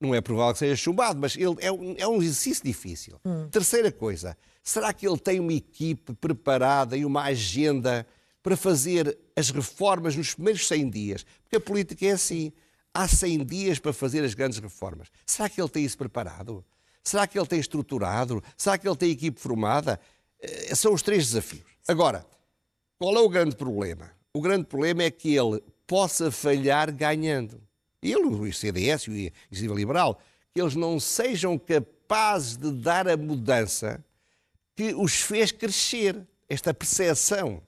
Não 0.00 0.14
é 0.14 0.20
provável 0.20 0.52
que 0.52 0.58
seja 0.58 0.76
chumbado, 0.76 1.18
mas 1.18 1.34
ele, 1.34 1.56
é, 1.60 1.72
um, 1.72 1.94
é 1.96 2.06
um 2.06 2.20
exercício 2.20 2.62
difícil. 2.62 3.18
Terceira 3.50 3.90
coisa, 3.90 4.36
será 4.62 4.92
que 4.92 5.08
ele 5.08 5.18
tem 5.18 5.40
uma 5.40 5.52
equipe 5.54 6.12
preparada 6.14 6.94
e 6.96 7.04
uma 7.06 7.22
agenda 7.22 8.06
para 8.44 8.58
fazer 8.58 9.18
as 9.34 9.48
reformas 9.48 10.14
nos 10.14 10.34
primeiros 10.34 10.68
100 10.68 10.90
dias? 10.90 11.26
Porque 11.42 11.56
a 11.56 11.60
política 11.60 12.04
é 12.04 12.10
assim. 12.10 12.52
Há 12.92 13.08
100 13.08 13.46
dias 13.46 13.78
para 13.78 13.92
fazer 13.92 14.22
as 14.22 14.34
grandes 14.34 14.58
reformas. 14.58 15.08
Será 15.26 15.48
que 15.48 15.60
ele 15.60 15.68
tem 15.70 15.82
isso 15.82 15.96
preparado? 15.96 16.62
Será 17.02 17.26
que 17.26 17.38
ele 17.38 17.46
tem 17.46 17.58
estruturado? 17.58 18.44
Será 18.56 18.76
que 18.76 18.86
ele 18.86 18.96
tem 18.96 19.10
equipe 19.10 19.40
formada? 19.40 19.98
Eh, 20.38 20.74
São 20.74 20.92
os 20.92 21.00
três 21.00 21.26
desafios. 21.26 21.64
Agora, 21.88 22.24
qual 22.98 23.16
é 23.16 23.20
o 23.20 23.28
grande 23.30 23.56
problema? 23.56 24.12
O 24.32 24.42
grande 24.42 24.66
problema 24.66 25.02
é 25.02 25.10
que 25.10 25.34
ele 25.34 25.62
possa 25.86 26.30
falhar 26.30 26.92
ganhando. 26.94 27.60
Ele, 28.02 28.24
o 28.26 28.52
CDS 28.52 29.04
e 29.04 29.10
o 29.10 29.14
Iniciativa 29.14 29.74
Liberal, 29.74 30.20
que 30.52 30.60
eles 30.60 30.74
não 30.74 31.00
sejam 31.00 31.58
capazes 31.58 32.58
de 32.58 32.70
dar 32.70 33.08
a 33.08 33.16
mudança 33.16 34.04
que 34.76 34.92
os 34.94 35.14
fez 35.14 35.50
crescer, 35.50 36.20
esta 36.46 36.74
percepção. 36.74 37.62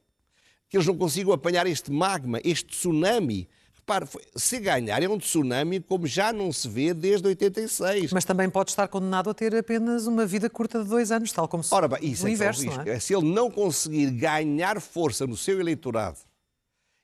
Que 0.69 0.77
eles 0.77 0.87
não 0.87 0.97
consigam 0.97 1.33
apanhar 1.33 1.67
este 1.67 1.91
magma, 1.91 2.41
este 2.45 2.67
tsunami. 2.67 3.49
Repare, 3.75 4.07
se 4.35 4.59
ganhar 4.59 5.01
é 5.03 5.09
um 5.09 5.19
tsunami 5.19 5.81
como 5.81 6.07
já 6.07 6.33
não 6.33 6.53
se 6.53 6.69
vê 6.69 6.93
desde 6.93 7.27
86. 7.29 8.13
Mas 8.13 8.25
também 8.25 8.51
pode 8.51 8.71
estar 8.71 8.89
condenado 8.89 9.31
a 9.31 9.35
ter 9.35 9.55
apenas 9.55 10.07
uma 10.07 10.27
vida 10.27 10.51
curta 10.51 10.83
de 10.83 10.89
dois 10.89 11.13
anos, 11.13 11.31
tal 11.31 11.47
como 11.47 11.63
se 11.63 11.73
Ora 11.73 11.87
bem, 11.87 12.11
isso 12.11 12.25
no 12.25 12.29
é, 12.29 12.33
o 12.33 12.35
inverso, 12.35 12.65
é? 12.85 12.91
É 12.91 12.99
Se 12.99 13.15
ele 13.15 13.33
não 13.33 13.51
conseguir 13.51 14.11
ganhar 14.11 14.81
força 14.81 15.27
no 15.27 15.37
seu 15.37 15.61
eleitorado 15.61 16.19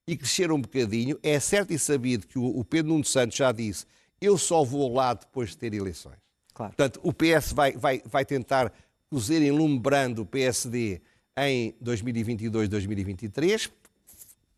e 0.08 0.16
crescer 0.16 0.50
um 0.50 0.60
bocadinho, 0.60 1.16
é 1.22 1.38
certo 1.38 1.72
e 1.72 1.78
sabido 1.78 2.26
que 2.26 2.38
o, 2.38 2.44
o 2.44 2.64
Pedro 2.64 2.92
Nuno 2.92 3.04
Santos 3.04 3.36
já 3.36 3.52
disse 3.52 3.86
eu 4.22 4.38
só 4.38 4.62
vou 4.62 4.94
lá 4.94 5.12
depois 5.14 5.50
de 5.50 5.56
ter 5.56 5.74
eleições. 5.74 6.16
Claro. 6.54 6.72
Portanto, 6.72 7.00
o 7.02 7.12
PS 7.12 7.52
vai, 7.52 7.72
vai, 7.72 8.00
vai 8.06 8.24
tentar 8.24 8.72
cozer 9.10 9.42
enlumbrando 9.42 10.22
o 10.22 10.26
PSD 10.26 11.02
em 11.36 11.74
2022, 11.80 12.68
2023, 12.68 13.70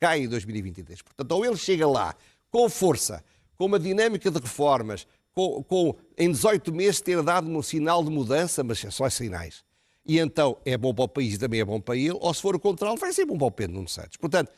cai 0.01 0.21
em 0.21 0.29
2023. 0.29 1.03
Portanto, 1.03 1.33
ou 1.33 1.45
ele 1.45 1.57
chega 1.57 1.87
lá 1.87 2.15
com 2.51 2.69
força, 2.69 3.25
com 3.57 3.67
uma 3.67 3.79
dinâmica 3.79 4.31
de 4.31 4.39
reformas, 4.39 5.07
com, 5.35 5.63
com 5.65 5.95
em 6.17 6.31
18 6.31 6.73
meses 6.73 7.01
ter 7.01 7.23
dado 7.23 7.49
um 7.49 7.63
sinal 7.63 8.03
de 8.05 8.11
mudança, 8.11 8.63
mas 8.63 8.85
é 8.85 8.91
só 8.91 9.09
sinais. 9.11 9.65
E 10.07 10.19
então 10.19 10.59
é 10.65 10.77
bom 10.77 10.95
para 10.95 11.05
o 11.05 11.09
país 11.09 11.35
e 11.35 11.39
também 11.39 11.61
é 11.61 11.65
bom 11.65 11.81
para 11.81 11.97
ele, 11.97 12.17
ou 12.21 12.35
se 12.35 12.43
for 12.43 12.55
o 12.55 12.61
contrário, 12.61 12.99
vai 12.99 13.13
ser 13.13 13.25
bom 13.25 13.39
para 13.39 13.47
o 13.47 13.51
Pedro 13.51 13.77
Nuno 13.77 13.89
Santos. 13.89 14.17
Portanto, 14.17 14.53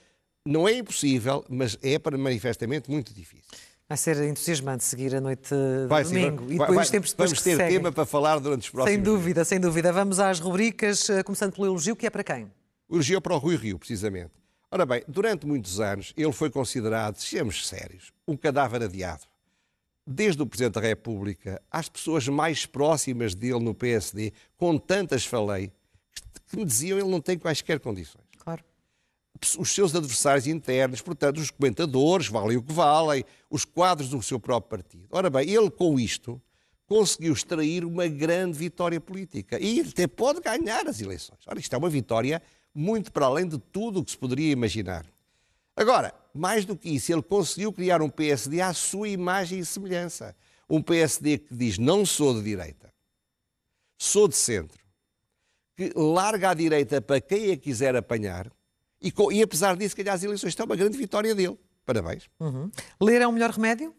não 0.45 0.69
é 0.69 0.75
impossível, 0.79 1.45
mas 1.49 1.79
é 1.83 1.99
para 1.99 2.19
manifestamente 2.19 2.91
muito 2.91 3.15
difícil. 3.15 3.45
Vai 3.89 3.97
ser 3.97 4.17
entusiasmante 4.29 4.83
seguir 4.83 5.15
a 5.15 5.21
noite 5.21 5.49
de 5.55 5.87
Vai 5.87 6.03
domingo. 6.03 6.43
e 6.51 6.57
vai- 6.57 6.67
depois 6.67 6.75
vai- 6.75 6.85
os 6.85 6.91
tempos 6.91 7.11
depois 7.13 7.31
vamos 7.31 7.43
ter 7.45 7.57
seguem. 7.57 7.77
tema 7.77 7.93
para 7.93 8.05
falar 8.05 8.41
durante 8.41 8.63
os 8.63 8.71
próximos 8.71 8.95
Sem 8.95 9.03
dúvida, 9.03 9.45
sem 9.45 9.61
dúvida. 9.61 9.93
Vamos 9.93 10.19
às 10.19 10.41
rubricas, 10.41 11.09
eh, 11.09 11.23
começando 11.23 11.53
pelo 11.53 11.67
elogio, 11.69 11.95
que 11.95 12.05
é 12.05 12.11
para 12.11 12.25
quem? 12.25 12.51
O 12.89 12.97
elogio 12.97 13.21
para 13.21 13.35
o 13.35 13.39
Rui 13.39 13.55
Rio, 13.57 13.79
precisamente. 13.79 14.33
Ora 14.73 14.85
bem, 14.85 15.05
durante 15.07 15.47
muitos 15.47 15.79
anos 15.79 16.13
ele 16.17 16.33
foi 16.33 16.51
considerado, 16.51 17.17
sejamos 17.19 17.67
sérios, 17.69 18.13
um 18.27 18.37
cadáver 18.37 18.83
adiado. 18.83 19.23
Desde 20.05 20.43
o 20.43 20.47
Presidente 20.47 20.75
da 20.75 20.81
República 20.81 21.63
às 21.71 21.89
pessoas 21.89 22.27
mais 22.27 22.67
próximas 22.67 23.37
dele 23.37 23.61
no 23.61 23.73
PSD, 23.73 24.33
com 24.57 24.77
tantas 24.79 25.25
falei, 25.25 25.71
que 26.51 26.57
me 26.57 26.65
diziam 26.65 26.99
ele 26.99 27.09
não 27.09 27.21
tem 27.21 27.39
quaisquer 27.39 27.79
condições. 27.79 28.25
Os 29.59 29.71
seus 29.71 29.95
adversários 29.95 30.47
internos, 30.47 31.01
portanto, 31.01 31.39
os 31.39 31.51
comentadores, 31.51 32.29
valem 32.29 32.57
o 32.57 32.63
que 32.63 32.73
valem, 32.73 33.25
os 33.51 33.65
quadros 33.65 34.09
do 34.09 34.23
seu 34.23 34.39
próprio 34.41 34.79
partido. 34.79 35.07
Ora 35.11 35.29
bem, 35.29 35.51
ele 35.51 35.71
com 35.71 35.99
isto 35.99 36.41
conseguiu 36.87 37.33
extrair 37.33 37.85
uma 37.85 38.07
grande 38.07 38.57
vitória 38.57 39.01
política 39.01 39.59
e 39.61 39.81
até 39.81 40.07
pode 40.07 40.41
ganhar 40.41 40.87
as 40.87 41.01
eleições. 41.01 41.41
Ora, 41.47 41.59
isto 41.59 41.75
é 41.75 41.79
uma 41.79 41.91
vitória 41.91 42.41
muito 42.73 43.11
para 43.11 43.27
além 43.27 43.49
de 43.49 43.59
tudo 43.59 44.01
o 44.01 44.05
que 44.05 44.13
se 44.13 44.19
poderia 44.19 44.53
imaginar. 44.53 45.05
Agora, 45.75 46.15
mais 46.33 46.65
do 46.65 46.77
que 46.77 46.91
isso, 46.91 47.13
ele 47.13 47.23
conseguiu 47.23 47.73
criar 47.73 48.01
um 48.01 48.09
PSD 48.09 48.61
à 48.61 48.73
sua 48.73 49.09
imagem 49.09 49.59
e 49.59 49.65
semelhança. 49.65 50.35
Um 50.69 50.81
PSD 50.81 51.39
que 51.39 51.55
diz 51.55 51.79
não 51.79 52.05
sou 52.07 52.35
de 52.35 52.43
direita, 52.43 52.93
sou 53.99 54.27
de 54.27 54.37
centro, 54.37 54.81
que 55.77 55.93
larga 55.95 56.51
à 56.51 56.55
direita 56.55 57.01
para 57.01 57.21
quem 57.21 57.53
a 57.53 57.57
quiser 57.57 57.95
apanhar 57.95 58.51
e, 59.01 59.13
e 59.33 59.43
apesar 59.43 59.77
disso, 59.77 59.97
ganhar 59.97 60.15
as 60.15 60.23
eleições. 60.23 60.59
É 60.59 60.65
uma 60.65 60.77
grande 60.77 60.97
vitória 60.97 61.35
dele. 61.35 61.59
Parabéns. 61.85 62.29
Uhum. 62.41 62.71
Ler 63.01 63.23
é 63.23 63.27
o 63.27 63.33
melhor 63.33 63.51
remédio? 63.51 63.95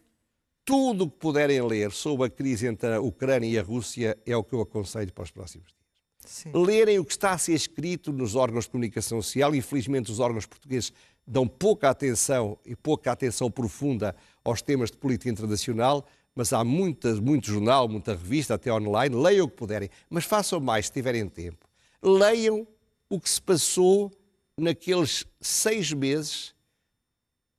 Tudo 0.64 1.04
o 1.04 1.10
que 1.10 1.16
puderem 1.16 1.62
ler 1.62 1.90
sobre 1.90 2.26
a 2.26 2.30
crise 2.30 2.66
entre 2.66 2.94
a 2.94 3.00
Ucrânia 3.00 3.48
e 3.48 3.58
a 3.58 3.62
Rússia 3.62 4.18
é 4.26 4.36
o 4.36 4.44
que 4.44 4.54
eu 4.54 4.60
aconselho 4.60 5.12
para 5.12 5.24
os 5.24 5.30
próximos 5.30 5.68
dias. 5.68 5.78
Sim. 6.26 6.52
Lerem 6.52 6.98
o 6.98 7.04
que 7.06 7.12
está 7.12 7.30
a 7.32 7.38
ser 7.38 7.54
escrito 7.54 8.12
nos 8.12 8.34
órgãos 8.34 8.64
de 8.64 8.70
comunicação 8.72 9.22
social. 9.22 9.54
Infelizmente, 9.54 10.12
os 10.12 10.20
órgãos 10.20 10.44
portugueses 10.44 10.92
dão 11.26 11.48
pouca 11.48 11.88
atenção 11.88 12.58
e 12.66 12.76
pouca 12.76 13.10
atenção 13.10 13.50
profunda 13.50 14.14
aos 14.44 14.60
temas 14.60 14.90
de 14.90 14.98
política 14.98 15.30
internacional, 15.30 16.06
mas 16.34 16.52
há 16.52 16.62
muita, 16.62 17.14
muito 17.14 17.46
jornal, 17.46 17.88
muita 17.88 18.12
revista, 18.12 18.54
até 18.54 18.70
online. 18.70 19.16
Leiam 19.16 19.46
o 19.46 19.48
que 19.48 19.56
puderem, 19.56 19.88
mas 20.10 20.24
façam 20.24 20.60
mais 20.60 20.86
se 20.86 20.92
tiverem 20.92 21.26
tempo. 21.28 21.66
Leiam 22.02 22.66
o 23.08 23.18
que 23.18 23.30
se 23.30 23.40
passou 23.40 24.10
naqueles 24.58 25.24
seis 25.40 25.92
meses 25.92 26.54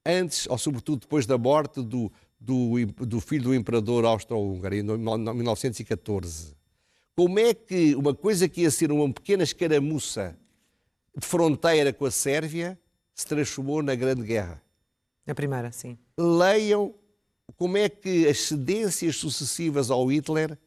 antes, 0.06 0.48
ou 0.48 0.58
sobretudo 0.58 1.02
depois 1.02 1.26
da 1.26 1.38
morte 1.38 1.82
do, 1.82 2.12
do, 2.40 2.86
do 3.06 3.22
filho 3.22 3.44
do 3.46 3.56
imperador 3.56 4.06
austro-húngaro, 4.06 4.76
em 4.76 4.84
1914. 4.84 6.56
Como 7.16 7.40
é 7.40 7.54
que 7.54 7.96
uma 7.96 8.14
coisa 8.14 8.48
que 8.48 8.62
ia 8.62 8.72
ser 8.72 8.92
uma 8.92 9.12
pequena 9.12 9.44
escaramuça 9.44 10.38
de 11.16 11.26
fronteira 11.26 11.92
com 11.92 12.06
a 12.06 12.12
Sérvia 12.12 12.80
se 13.14 13.26
transformou 13.26 13.84
na 13.84 13.96
Grande 13.96 14.24
Guerra? 14.24 14.62
A 15.28 15.36
primeira, 15.36 15.72
sim. 15.72 15.98
Leiam 16.18 16.94
como 17.58 17.78
é 17.78 17.90
que 17.90 18.28
as 18.28 18.40
cedências 18.40 19.18
sucessivas 19.18 19.92
ao 19.92 20.06
Hitler 20.08 20.58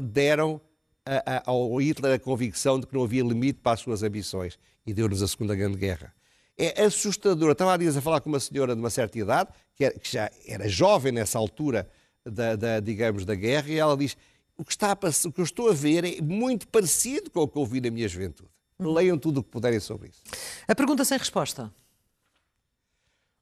deram 0.00 0.60
a, 1.04 1.36
a, 1.36 1.50
ao 1.50 1.80
Hitler 1.80 2.14
a 2.14 2.18
convicção 2.18 2.78
de 2.78 2.86
que 2.86 2.94
não 2.94 3.02
havia 3.02 3.22
limite 3.24 3.58
para 3.60 3.72
as 3.72 3.80
suas 3.80 4.02
ambições 4.02 4.58
e 4.86 4.92
deu-nos 4.92 5.22
a 5.22 5.28
Segunda 5.28 5.54
Grande 5.54 5.76
Guerra 5.76 6.12
é 6.56 6.82
assustador. 6.84 7.52
estava 7.52 7.74
há 7.74 7.76
dias 7.76 7.96
a 7.96 8.00
falar 8.00 8.20
com 8.20 8.28
uma 8.28 8.40
senhora 8.40 8.74
de 8.74 8.80
uma 8.80 8.90
certa 8.90 9.18
idade, 9.18 9.50
que, 9.74 9.84
era, 9.84 9.98
que 9.98 10.10
já 10.10 10.30
era 10.46 10.68
jovem 10.68 11.12
nessa 11.12 11.38
altura, 11.38 11.88
da, 12.24 12.54
da, 12.54 12.80
digamos, 12.80 13.24
da 13.24 13.34
guerra, 13.34 13.68
e 13.68 13.78
ela 13.78 13.96
diz: 13.96 14.16
o 14.56 14.64
que, 14.64 14.72
está 14.72 14.92
a, 14.92 15.28
o 15.28 15.32
que 15.32 15.40
eu 15.40 15.44
estou 15.44 15.68
a 15.68 15.72
ver 15.72 16.04
é 16.04 16.20
muito 16.20 16.68
parecido 16.68 17.30
com 17.30 17.40
o 17.40 17.48
que 17.48 17.58
ouvi 17.58 17.80
na 17.80 17.90
minha 17.90 18.08
juventude. 18.08 18.50
Hum. 18.78 18.92
Leiam 18.92 19.18
tudo 19.18 19.40
o 19.40 19.42
que 19.42 19.50
puderem 19.50 19.80
sobre 19.80 20.10
isso. 20.10 20.22
A 20.68 20.74
pergunta 20.74 21.04
sem 21.04 21.18
resposta. 21.18 21.72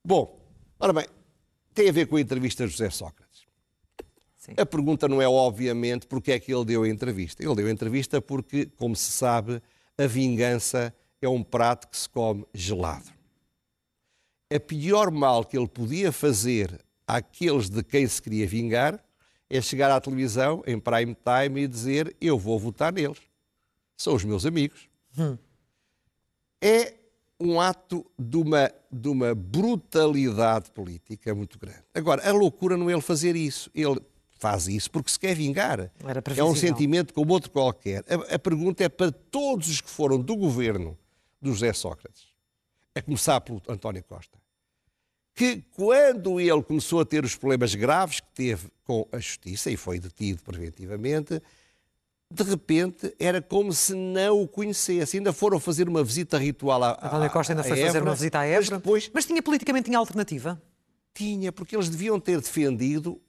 Bom, 0.03 0.41
ora 0.79 0.93
bem, 0.93 1.07
tem 1.75 1.89
a 1.89 1.93
ver 1.93 2.07
com 2.07 2.17
a 2.17 2.21
entrevista 2.21 2.65
de 2.65 2.73
José 2.73 2.89
Sócrates. 2.89 3.45
Sim. 4.39 4.53
A 4.57 4.65
pergunta 4.65 5.07
não 5.07 5.21
é, 5.21 5.29
obviamente, 5.29 6.07
porque 6.07 6.33
é 6.33 6.41
que 6.41 6.53
ele 6.53 6.65
deu 6.65 6.85
a 6.85 6.89
entrevista. 6.89 7.45
Ele 7.45 7.55
deu 7.55 7.67
a 7.67 7.71
entrevista 7.71 8.23
porque, 8.23 8.65
como 8.77 8.97
se 8.97 9.13
sabe, 9.13 9.61
a 9.99 10.07
vingança 10.07 10.95
é 11.21 11.29
um 11.29 11.43
prato 11.43 11.89
que 11.89 11.97
se 11.97 12.09
come 12.09 12.45
gelado. 12.53 13.11
A 14.53 14.59
pior 14.59 15.11
mal 15.11 15.45
que 15.45 15.57
ele 15.57 15.69
podia 15.69 16.11
fazer 16.11 16.81
àqueles 17.07 17.69
de 17.69 17.83
quem 17.83 18.07
se 18.07 18.21
queria 18.21 18.47
vingar 18.47 19.03
é 19.49 19.61
chegar 19.61 19.91
à 19.91 20.01
televisão 20.01 20.63
em 20.67 20.79
prime 20.79 21.15
time 21.15 21.63
e 21.63 21.69
dizer 21.69 22.17
eu 22.21 22.39
vou 22.39 22.59
votar 22.59 22.93
neles. 22.93 23.21
São 23.97 24.15
os 24.15 24.25
meus 24.25 24.47
amigos. 24.47 24.89
Hum. 25.19 25.37
É 26.61 26.95
um 27.39 27.61
ato 27.61 28.05
de 28.19 28.37
uma, 28.37 28.71
de 28.91 29.09
uma 29.09 29.35
brutalidade 29.35 30.71
política 30.71 31.35
muito 31.35 31.59
grande. 31.59 31.83
Agora, 31.95 32.29
a 32.29 32.33
loucura 32.33 32.77
não 32.77 32.89
é 32.91 32.93
ele 32.93 33.03
fazer 33.03 33.35
isso. 33.35 33.71
Ele 33.75 34.01
faz 34.31 34.69
isso 34.69 34.91
porque 34.91 35.11
se 35.11 35.19
quer 35.19 35.35
vingar. 35.35 35.91
É 36.37 36.45
um 36.45 36.55
sentimento 36.55 37.13
como 37.15 37.33
outro 37.33 37.51
qualquer. 37.51 38.05
A, 38.09 38.35
a 38.35 38.39
pergunta 38.39 38.85
é 38.85 38.89
para 38.89 39.11
todos 39.11 39.69
os 39.69 39.81
que 39.81 39.89
foram 39.89 40.19
do 40.19 40.37
governo 40.37 40.97
do 41.41 41.53
José 41.53 41.73
Sócrates, 41.73 42.29
a 42.95 43.01
começar 43.01 43.41
pelo 43.41 43.63
António 43.69 44.05
Costa, 44.05 44.39
que 45.35 45.63
quando 45.75 46.41
ele 46.41 46.63
começou 46.63 47.01
a 47.01 47.05
ter 47.05 47.25
os 47.25 47.35
problemas 47.35 47.75
graves 47.75 48.21
que 48.21 48.29
teve 48.35 48.69
com 48.85 49.09
a 49.11 49.19
justiça 49.19 49.71
e 49.71 49.77
foi 49.77 49.99
detido 49.99 50.43
preventivamente, 50.43 51.41
de 52.33 52.43
repente 52.43 53.15
era 53.19 53.41
como 53.41 53.73
se 53.73 53.95
não 53.95 54.43
o 54.43 54.49
conhecesse. 54.49 55.17
Ainda 55.17 55.33
foram 55.33 55.59
fazer 55.59 55.89
uma 55.89 56.05
visita 56.05 56.37
ritual 56.39 56.83
a, 56.83 56.93
António 57.03 57.31
Costa 57.31 57.53
ainda 57.53 57.63
foi 57.63 57.73
Évora, 57.73 57.87
fazer 57.87 58.03
uma 58.03 58.15
visita 58.15 58.39
à 58.39 58.45
Évora. 58.45 58.61
Mas, 58.61 58.69
depois, 58.69 59.11
mas 59.15 59.27
tinha 59.27 59.43
politicamente 59.43 59.87
tinha 59.87 59.99
alternativa? 59.99 60.61
Tinha, 61.15 61.51
porque 61.51 61.75
eles 61.75 61.89
deviam 61.89 62.21
ter 62.21 62.41
defendido 62.41 63.21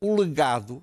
o 0.00 0.16
legado 0.16 0.82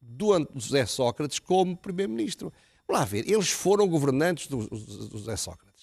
do 0.00 0.48
José 0.54 0.86
Sócrates 0.86 1.38
como 1.38 1.76
primeiro-ministro. 1.76 2.52
Lá 2.88 3.04
ver, 3.04 3.28
eles 3.28 3.50
foram 3.50 3.88
governantes 3.88 4.46
do, 4.46 4.66
do 4.68 5.18
José 5.18 5.36
Sócrates 5.36 5.73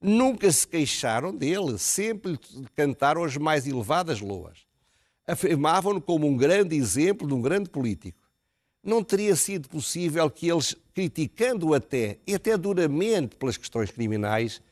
nunca 0.00 0.50
se 0.50 0.66
queixaram 0.66 1.34
dele, 1.34 1.78
sempre 1.78 2.32
lhe 2.32 2.66
cantaram 2.74 3.24
as 3.24 3.36
mais 3.36 3.66
elevadas 3.66 4.20
loas. 4.20 4.58
Afirmavam-no 5.26 6.00
como 6.00 6.26
um 6.26 6.36
grande 6.36 6.76
exemplo 6.76 7.26
de 7.26 7.34
um 7.34 7.42
grande 7.42 7.68
político. 7.68 8.18
Não 8.82 9.02
teria 9.02 9.36
sido 9.36 9.68
possível 9.68 10.30
que 10.30 10.48
eles, 10.50 10.74
criticando-o 10.94 11.74
até, 11.74 12.18
e 12.26 12.34
até 12.34 12.56
duramente 12.56 13.36
pelas 13.36 13.56
questões 13.56 13.90
criminais, 13.90 14.62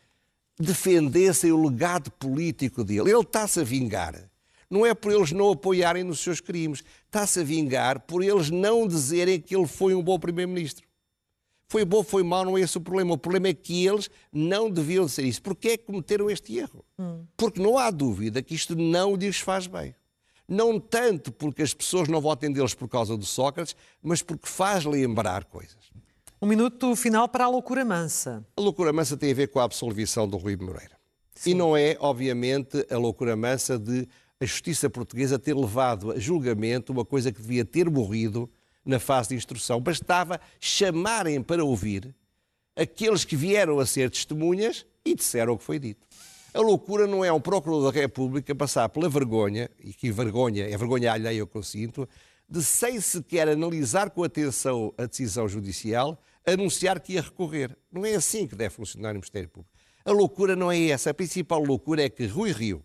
defendessem 0.58 1.52
o 1.52 1.68
legado 1.68 2.10
político 2.12 2.82
dele. 2.82 3.10
Ele 3.10 3.20
está-se 3.20 3.60
a 3.60 3.64
vingar. 3.64 4.30
Não 4.70 4.86
é 4.86 4.94
por 4.94 5.12
eles 5.12 5.32
não 5.32 5.50
apoiarem 5.50 6.02
nos 6.02 6.20
seus 6.20 6.40
crimes, 6.40 6.82
está-se 7.04 7.40
a 7.40 7.44
vingar 7.44 8.00
por 8.00 8.22
eles 8.22 8.50
não 8.50 8.86
dizerem 8.88 9.40
que 9.40 9.54
ele 9.54 9.66
foi 9.66 9.94
um 9.94 10.02
bom 10.02 10.18
primeiro-ministro. 10.18 10.85
Foi 11.68 11.84
bom, 11.84 12.02
foi 12.02 12.22
mal, 12.22 12.44
não 12.44 12.56
é 12.56 12.60
esse 12.60 12.78
o 12.78 12.80
problema. 12.80 13.14
O 13.14 13.18
problema 13.18 13.48
é 13.48 13.54
que 13.54 13.84
eles 13.86 14.08
não 14.32 14.70
deviam 14.70 15.08
ser 15.08 15.24
isso. 15.24 15.42
Porquê 15.42 15.70
é 15.70 15.76
que 15.76 15.84
cometeram 15.84 16.30
este 16.30 16.56
erro? 16.56 16.84
Hum. 16.98 17.24
Porque 17.36 17.60
não 17.60 17.76
há 17.76 17.90
dúvida 17.90 18.42
que 18.42 18.54
isto 18.54 18.76
não 18.76 19.16
lhes 19.16 19.40
faz 19.40 19.66
bem. 19.66 19.94
Não 20.48 20.78
tanto 20.78 21.32
porque 21.32 21.62
as 21.62 21.74
pessoas 21.74 22.08
não 22.08 22.20
votem 22.20 22.52
deles 22.52 22.72
por 22.72 22.88
causa 22.88 23.16
do 23.16 23.24
Sócrates, 23.24 23.74
mas 24.00 24.22
porque 24.22 24.46
faz 24.46 24.84
lembrar 24.84 25.44
coisas. 25.44 25.90
Um 26.40 26.46
minuto 26.46 26.94
final 26.94 27.28
para 27.28 27.46
a 27.46 27.48
loucura 27.48 27.84
mansa. 27.84 28.46
A 28.56 28.60
loucura 28.60 28.92
mansa 28.92 29.16
tem 29.16 29.32
a 29.32 29.34
ver 29.34 29.48
com 29.48 29.58
a 29.58 29.64
absolvição 29.64 30.28
do 30.28 30.36
Rui 30.36 30.56
Moreira. 30.56 30.96
Sim. 31.34 31.50
E 31.50 31.54
não 31.54 31.76
é, 31.76 31.96
obviamente, 31.98 32.86
a 32.88 32.96
loucura 32.96 33.34
mansa 33.34 33.76
de 33.76 34.06
a 34.38 34.44
justiça 34.44 34.88
portuguesa 34.88 35.38
ter 35.38 35.54
levado 35.54 36.12
a 36.12 36.18
julgamento 36.18 36.92
uma 36.92 37.04
coisa 37.04 37.32
que 37.32 37.40
devia 37.40 37.64
ter 37.64 37.90
morrido 37.90 38.50
na 38.86 38.98
fase 39.00 39.30
de 39.30 39.34
instrução. 39.34 39.80
Bastava 39.80 40.40
chamarem 40.60 41.42
para 41.42 41.64
ouvir 41.64 42.14
aqueles 42.76 43.24
que 43.24 43.36
vieram 43.36 43.80
a 43.80 43.86
ser 43.86 44.10
testemunhas 44.10 44.86
e 45.04 45.14
disseram 45.14 45.54
o 45.54 45.58
que 45.58 45.64
foi 45.64 45.78
dito. 45.78 46.06
A 46.54 46.60
loucura 46.60 47.06
não 47.06 47.24
é 47.24 47.30
um 47.30 47.40
procurador 47.40 47.92
da 47.92 48.00
República 48.00 48.54
passar 48.54 48.88
pela 48.88 49.08
vergonha, 49.08 49.68
e 49.78 49.92
que 49.92 50.10
vergonha, 50.10 50.64
é 50.64 50.76
vergonha 50.76 51.12
alheia 51.12 51.38
eu 51.38 51.46
consinto, 51.46 52.08
de 52.48 52.62
sem 52.62 53.00
sequer 53.00 53.48
analisar 53.48 54.08
com 54.10 54.24
atenção 54.24 54.94
a 54.96 55.04
decisão 55.04 55.48
judicial, 55.48 56.18
anunciar 56.46 57.00
que 57.00 57.14
ia 57.14 57.20
recorrer. 57.20 57.76
Não 57.92 58.06
é 58.06 58.14
assim 58.14 58.46
que 58.46 58.54
deve 58.54 58.74
funcionar 58.74 59.10
o 59.10 59.14
Ministério 59.14 59.48
Público. 59.48 59.76
A 60.04 60.12
loucura 60.12 60.54
não 60.54 60.70
é 60.70 60.86
essa. 60.86 61.10
A 61.10 61.14
principal 61.14 61.62
loucura 61.62 62.04
é 62.04 62.08
que 62.08 62.26
Rui 62.26 62.52
Rio 62.52 62.82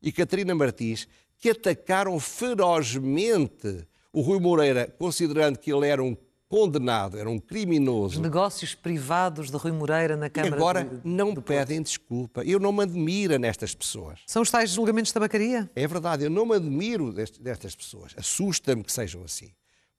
e 0.00 0.12
Catarina 0.12 0.54
Martins, 0.54 1.08
que 1.36 1.50
atacaram 1.50 2.18
ferozmente 2.20 3.86
o 4.12 4.20
Rui 4.20 4.38
Moreira, 4.38 4.92
considerando 4.98 5.58
que 5.58 5.72
ele 5.72 5.86
era 5.86 6.02
um 6.02 6.16
condenado, 6.52 7.18
era 7.18 7.30
um 7.30 7.38
criminoso. 7.38 8.16
Os 8.16 8.20
negócios 8.20 8.74
privados 8.74 9.50
de 9.50 9.56
Rui 9.56 9.72
Moreira 9.72 10.18
na 10.18 10.28
Câmara 10.28 10.54
agora 10.54 10.84
de, 10.84 11.00
não 11.02 11.34
pedem 11.34 11.80
desculpa. 11.80 12.42
Eu 12.44 12.60
não 12.60 12.70
me 12.70 12.82
admiro 12.82 13.38
nestas 13.38 13.74
pessoas. 13.74 14.20
São 14.26 14.42
os 14.42 14.50
tais 14.50 14.68
julgamentos 14.68 15.08
de 15.08 15.14
tabacaria? 15.14 15.70
É 15.74 15.86
verdade, 15.86 16.24
eu 16.24 16.30
não 16.30 16.44
me 16.44 16.54
admiro 16.54 17.10
destas 17.10 17.74
pessoas. 17.74 18.12
Assusta-me 18.18 18.84
que 18.84 18.92
sejam 18.92 19.24
assim. 19.24 19.50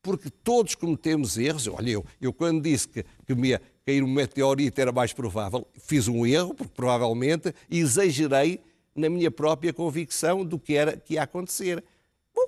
Porque 0.04 0.30
todos 0.30 0.76
cometemos 0.76 1.39
erros. 1.39 1.67
Olha, 1.67 1.89
eu, 1.89 2.06
eu 2.21 2.32
quando 2.32 2.62
disse 2.62 2.88
que, 2.88 3.04
que 3.26 3.34
me 3.34 3.47
ia 3.47 3.62
cair 3.84 4.04
um 4.04 4.08
meteorito 4.08 4.80
era 4.80 4.91
mais 4.91 5.12
provável, 5.12 5.65
fiz 5.80 6.08
um 6.08 6.23
erro, 6.23 6.54
porque 6.54 6.73
provavelmente 6.76 7.52
exagerei 7.67 8.62
na 8.95 9.10
minha 9.10 9.32
própria 9.32 9.73
convicção 9.73 10.45
do 10.45 10.60
que 10.60 10.76
era 10.76 10.95
que 10.95 11.15
ia 11.15 11.23
acontecer. 11.23 11.84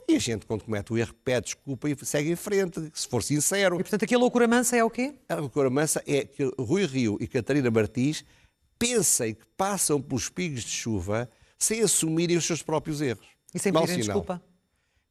E 0.08 0.16
a 0.16 0.20
gente, 0.20 0.46
quando 0.46 0.64
comete 0.64 0.94
o 0.94 0.98
erro, 0.98 1.14
pede 1.24 1.46
desculpa 1.46 1.90
e 1.90 1.96
segue 2.06 2.32
em 2.32 2.36
frente, 2.36 2.80
se 2.94 3.08
for 3.08 3.24
sincero. 3.24 3.76
E, 3.76 3.80
portanto, 3.84 4.04
aqui 4.04 4.14
a 4.16 4.18
loucura 4.18 4.48
mansa 4.48 4.76
é 4.78 4.84
o 4.84 4.90
quê? 4.90 5.16
A 5.28 5.36
loucura 5.36 5.70
mansa 5.70 6.04
é 6.06 6.24
que 6.26 6.44
Rui 6.60 6.86
Rio 6.86 7.18
e 7.20 7.28
Catarina 7.28 7.70
Martins 7.72 8.24
pensem 8.78 9.34
que 9.34 9.46
passam 9.58 10.02
pelos 10.02 10.30
pingos 10.30 10.64
de 10.64 10.70
chuva 10.72 11.30
sem 11.58 11.82
assumirem 11.82 12.38
os 12.38 12.46
seus 12.46 12.62
próprios 12.62 13.02
erros. 13.02 13.26
E 13.54 13.60
sem 13.60 13.72
pedirem 13.72 14.02
sinal. 14.04 14.18
desculpa. 14.22 14.44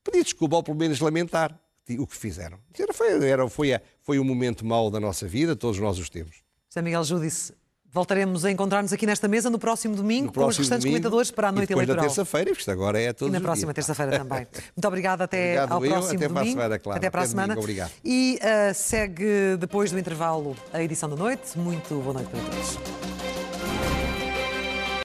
Pedir 0.05 0.23
desculpa 0.25 0.57
ou 0.57 0.63
pelo 0.63 0.77
menos 0.77 1.01
lamentar 1.01 1.59
o 1.99 2.07
que 2.07 2.17
fizeram. 2.17 2.59
Era, 2.79 2.93
foi, 2.93 3.29
era, 3.29 3.49
foi, 3.49 3.73
a- 3.75 3.83
foi 4.03 4.19
um 4.19 4.25
momento 4.25 4.65
mau 4.65 4.91
da 4.91 5.01
nossa 5.01 5.27
vida, 5.27 5.57
todos 5.57 5.79
nós 5.81 5.99
os 5.99 6.09
temos. 6.11 6.37
José 6.69 6.83
Miguel 6.83 7.05
Júdice, 7.05 7.53
voltaremos 7.95 8.45
a 8.45 8.51
encontrar-nos 8.51 8.93
aqui 8.93 9.07
nesta 9.07 9.29
mesa 9.29 9.49
no 9.49 9.59
próximo 9.59 9.95
domingo 9.95 10.27
No 10.27 10.33
com 10.33 10.41
os 10.41 10.45
próximo 10.47 10.63
restantes 10.63 10.83
domingo, 10.85 10.99
comentadores 11.01 11.31
para 11.31 11.49
a 11.49 11.53
noite 11.53 11.65
e 11.65 11.69
depois 11.69 11.85
eleitoral. 11.89 12.05
na 12.05 12.09
terça-feira, 12.15 12.47
porque 12.51 12.61
isto 12.61 12.71
agora 12.73 13.01
é 13.01 13.13
todos 13.13 13.33
E 13.33 13.39
na 13.39 13.41
próxima 13.41 13.73
terça-feira 13.73 14.19
também. 14.19 14.47
Muito 14.77 14.89
obrigada 14.89 15.25
até 15.25 15.53
Obrigado 15.63 15.73
ao 15.73 15.85
eu, 15.85 15.91
próximo 15.93 16.17
até 16.17 16.29
para 16.29 16.35
a 16.37 16.43
domingo. 16.43 16.57
semana, 16.61 16.79
claro. 16.81 16.99
Até 16.99 17.11
para 17.11 17.21
a 17.21 17.23
Até 17.23 17.31
semana. 17.31 17.47
domingo, 17.55 17.61
obrigado. 17.63 17.91
E 18.05 18.39
ah, 18.43 18.75
segue 18.75 19.57
depois 19.59 19.93
do 19.93 19.99
intervalo 19.99 20.57
a 20.73 20.83
edição 20.83 21.09
da 21.09 21.17
noite. 21.17 21.57
Muito 21.57 21.95
boa 22.03 22.15
noite 22.15 22.29
para 22.31 22.41
todos. 22.41 23.04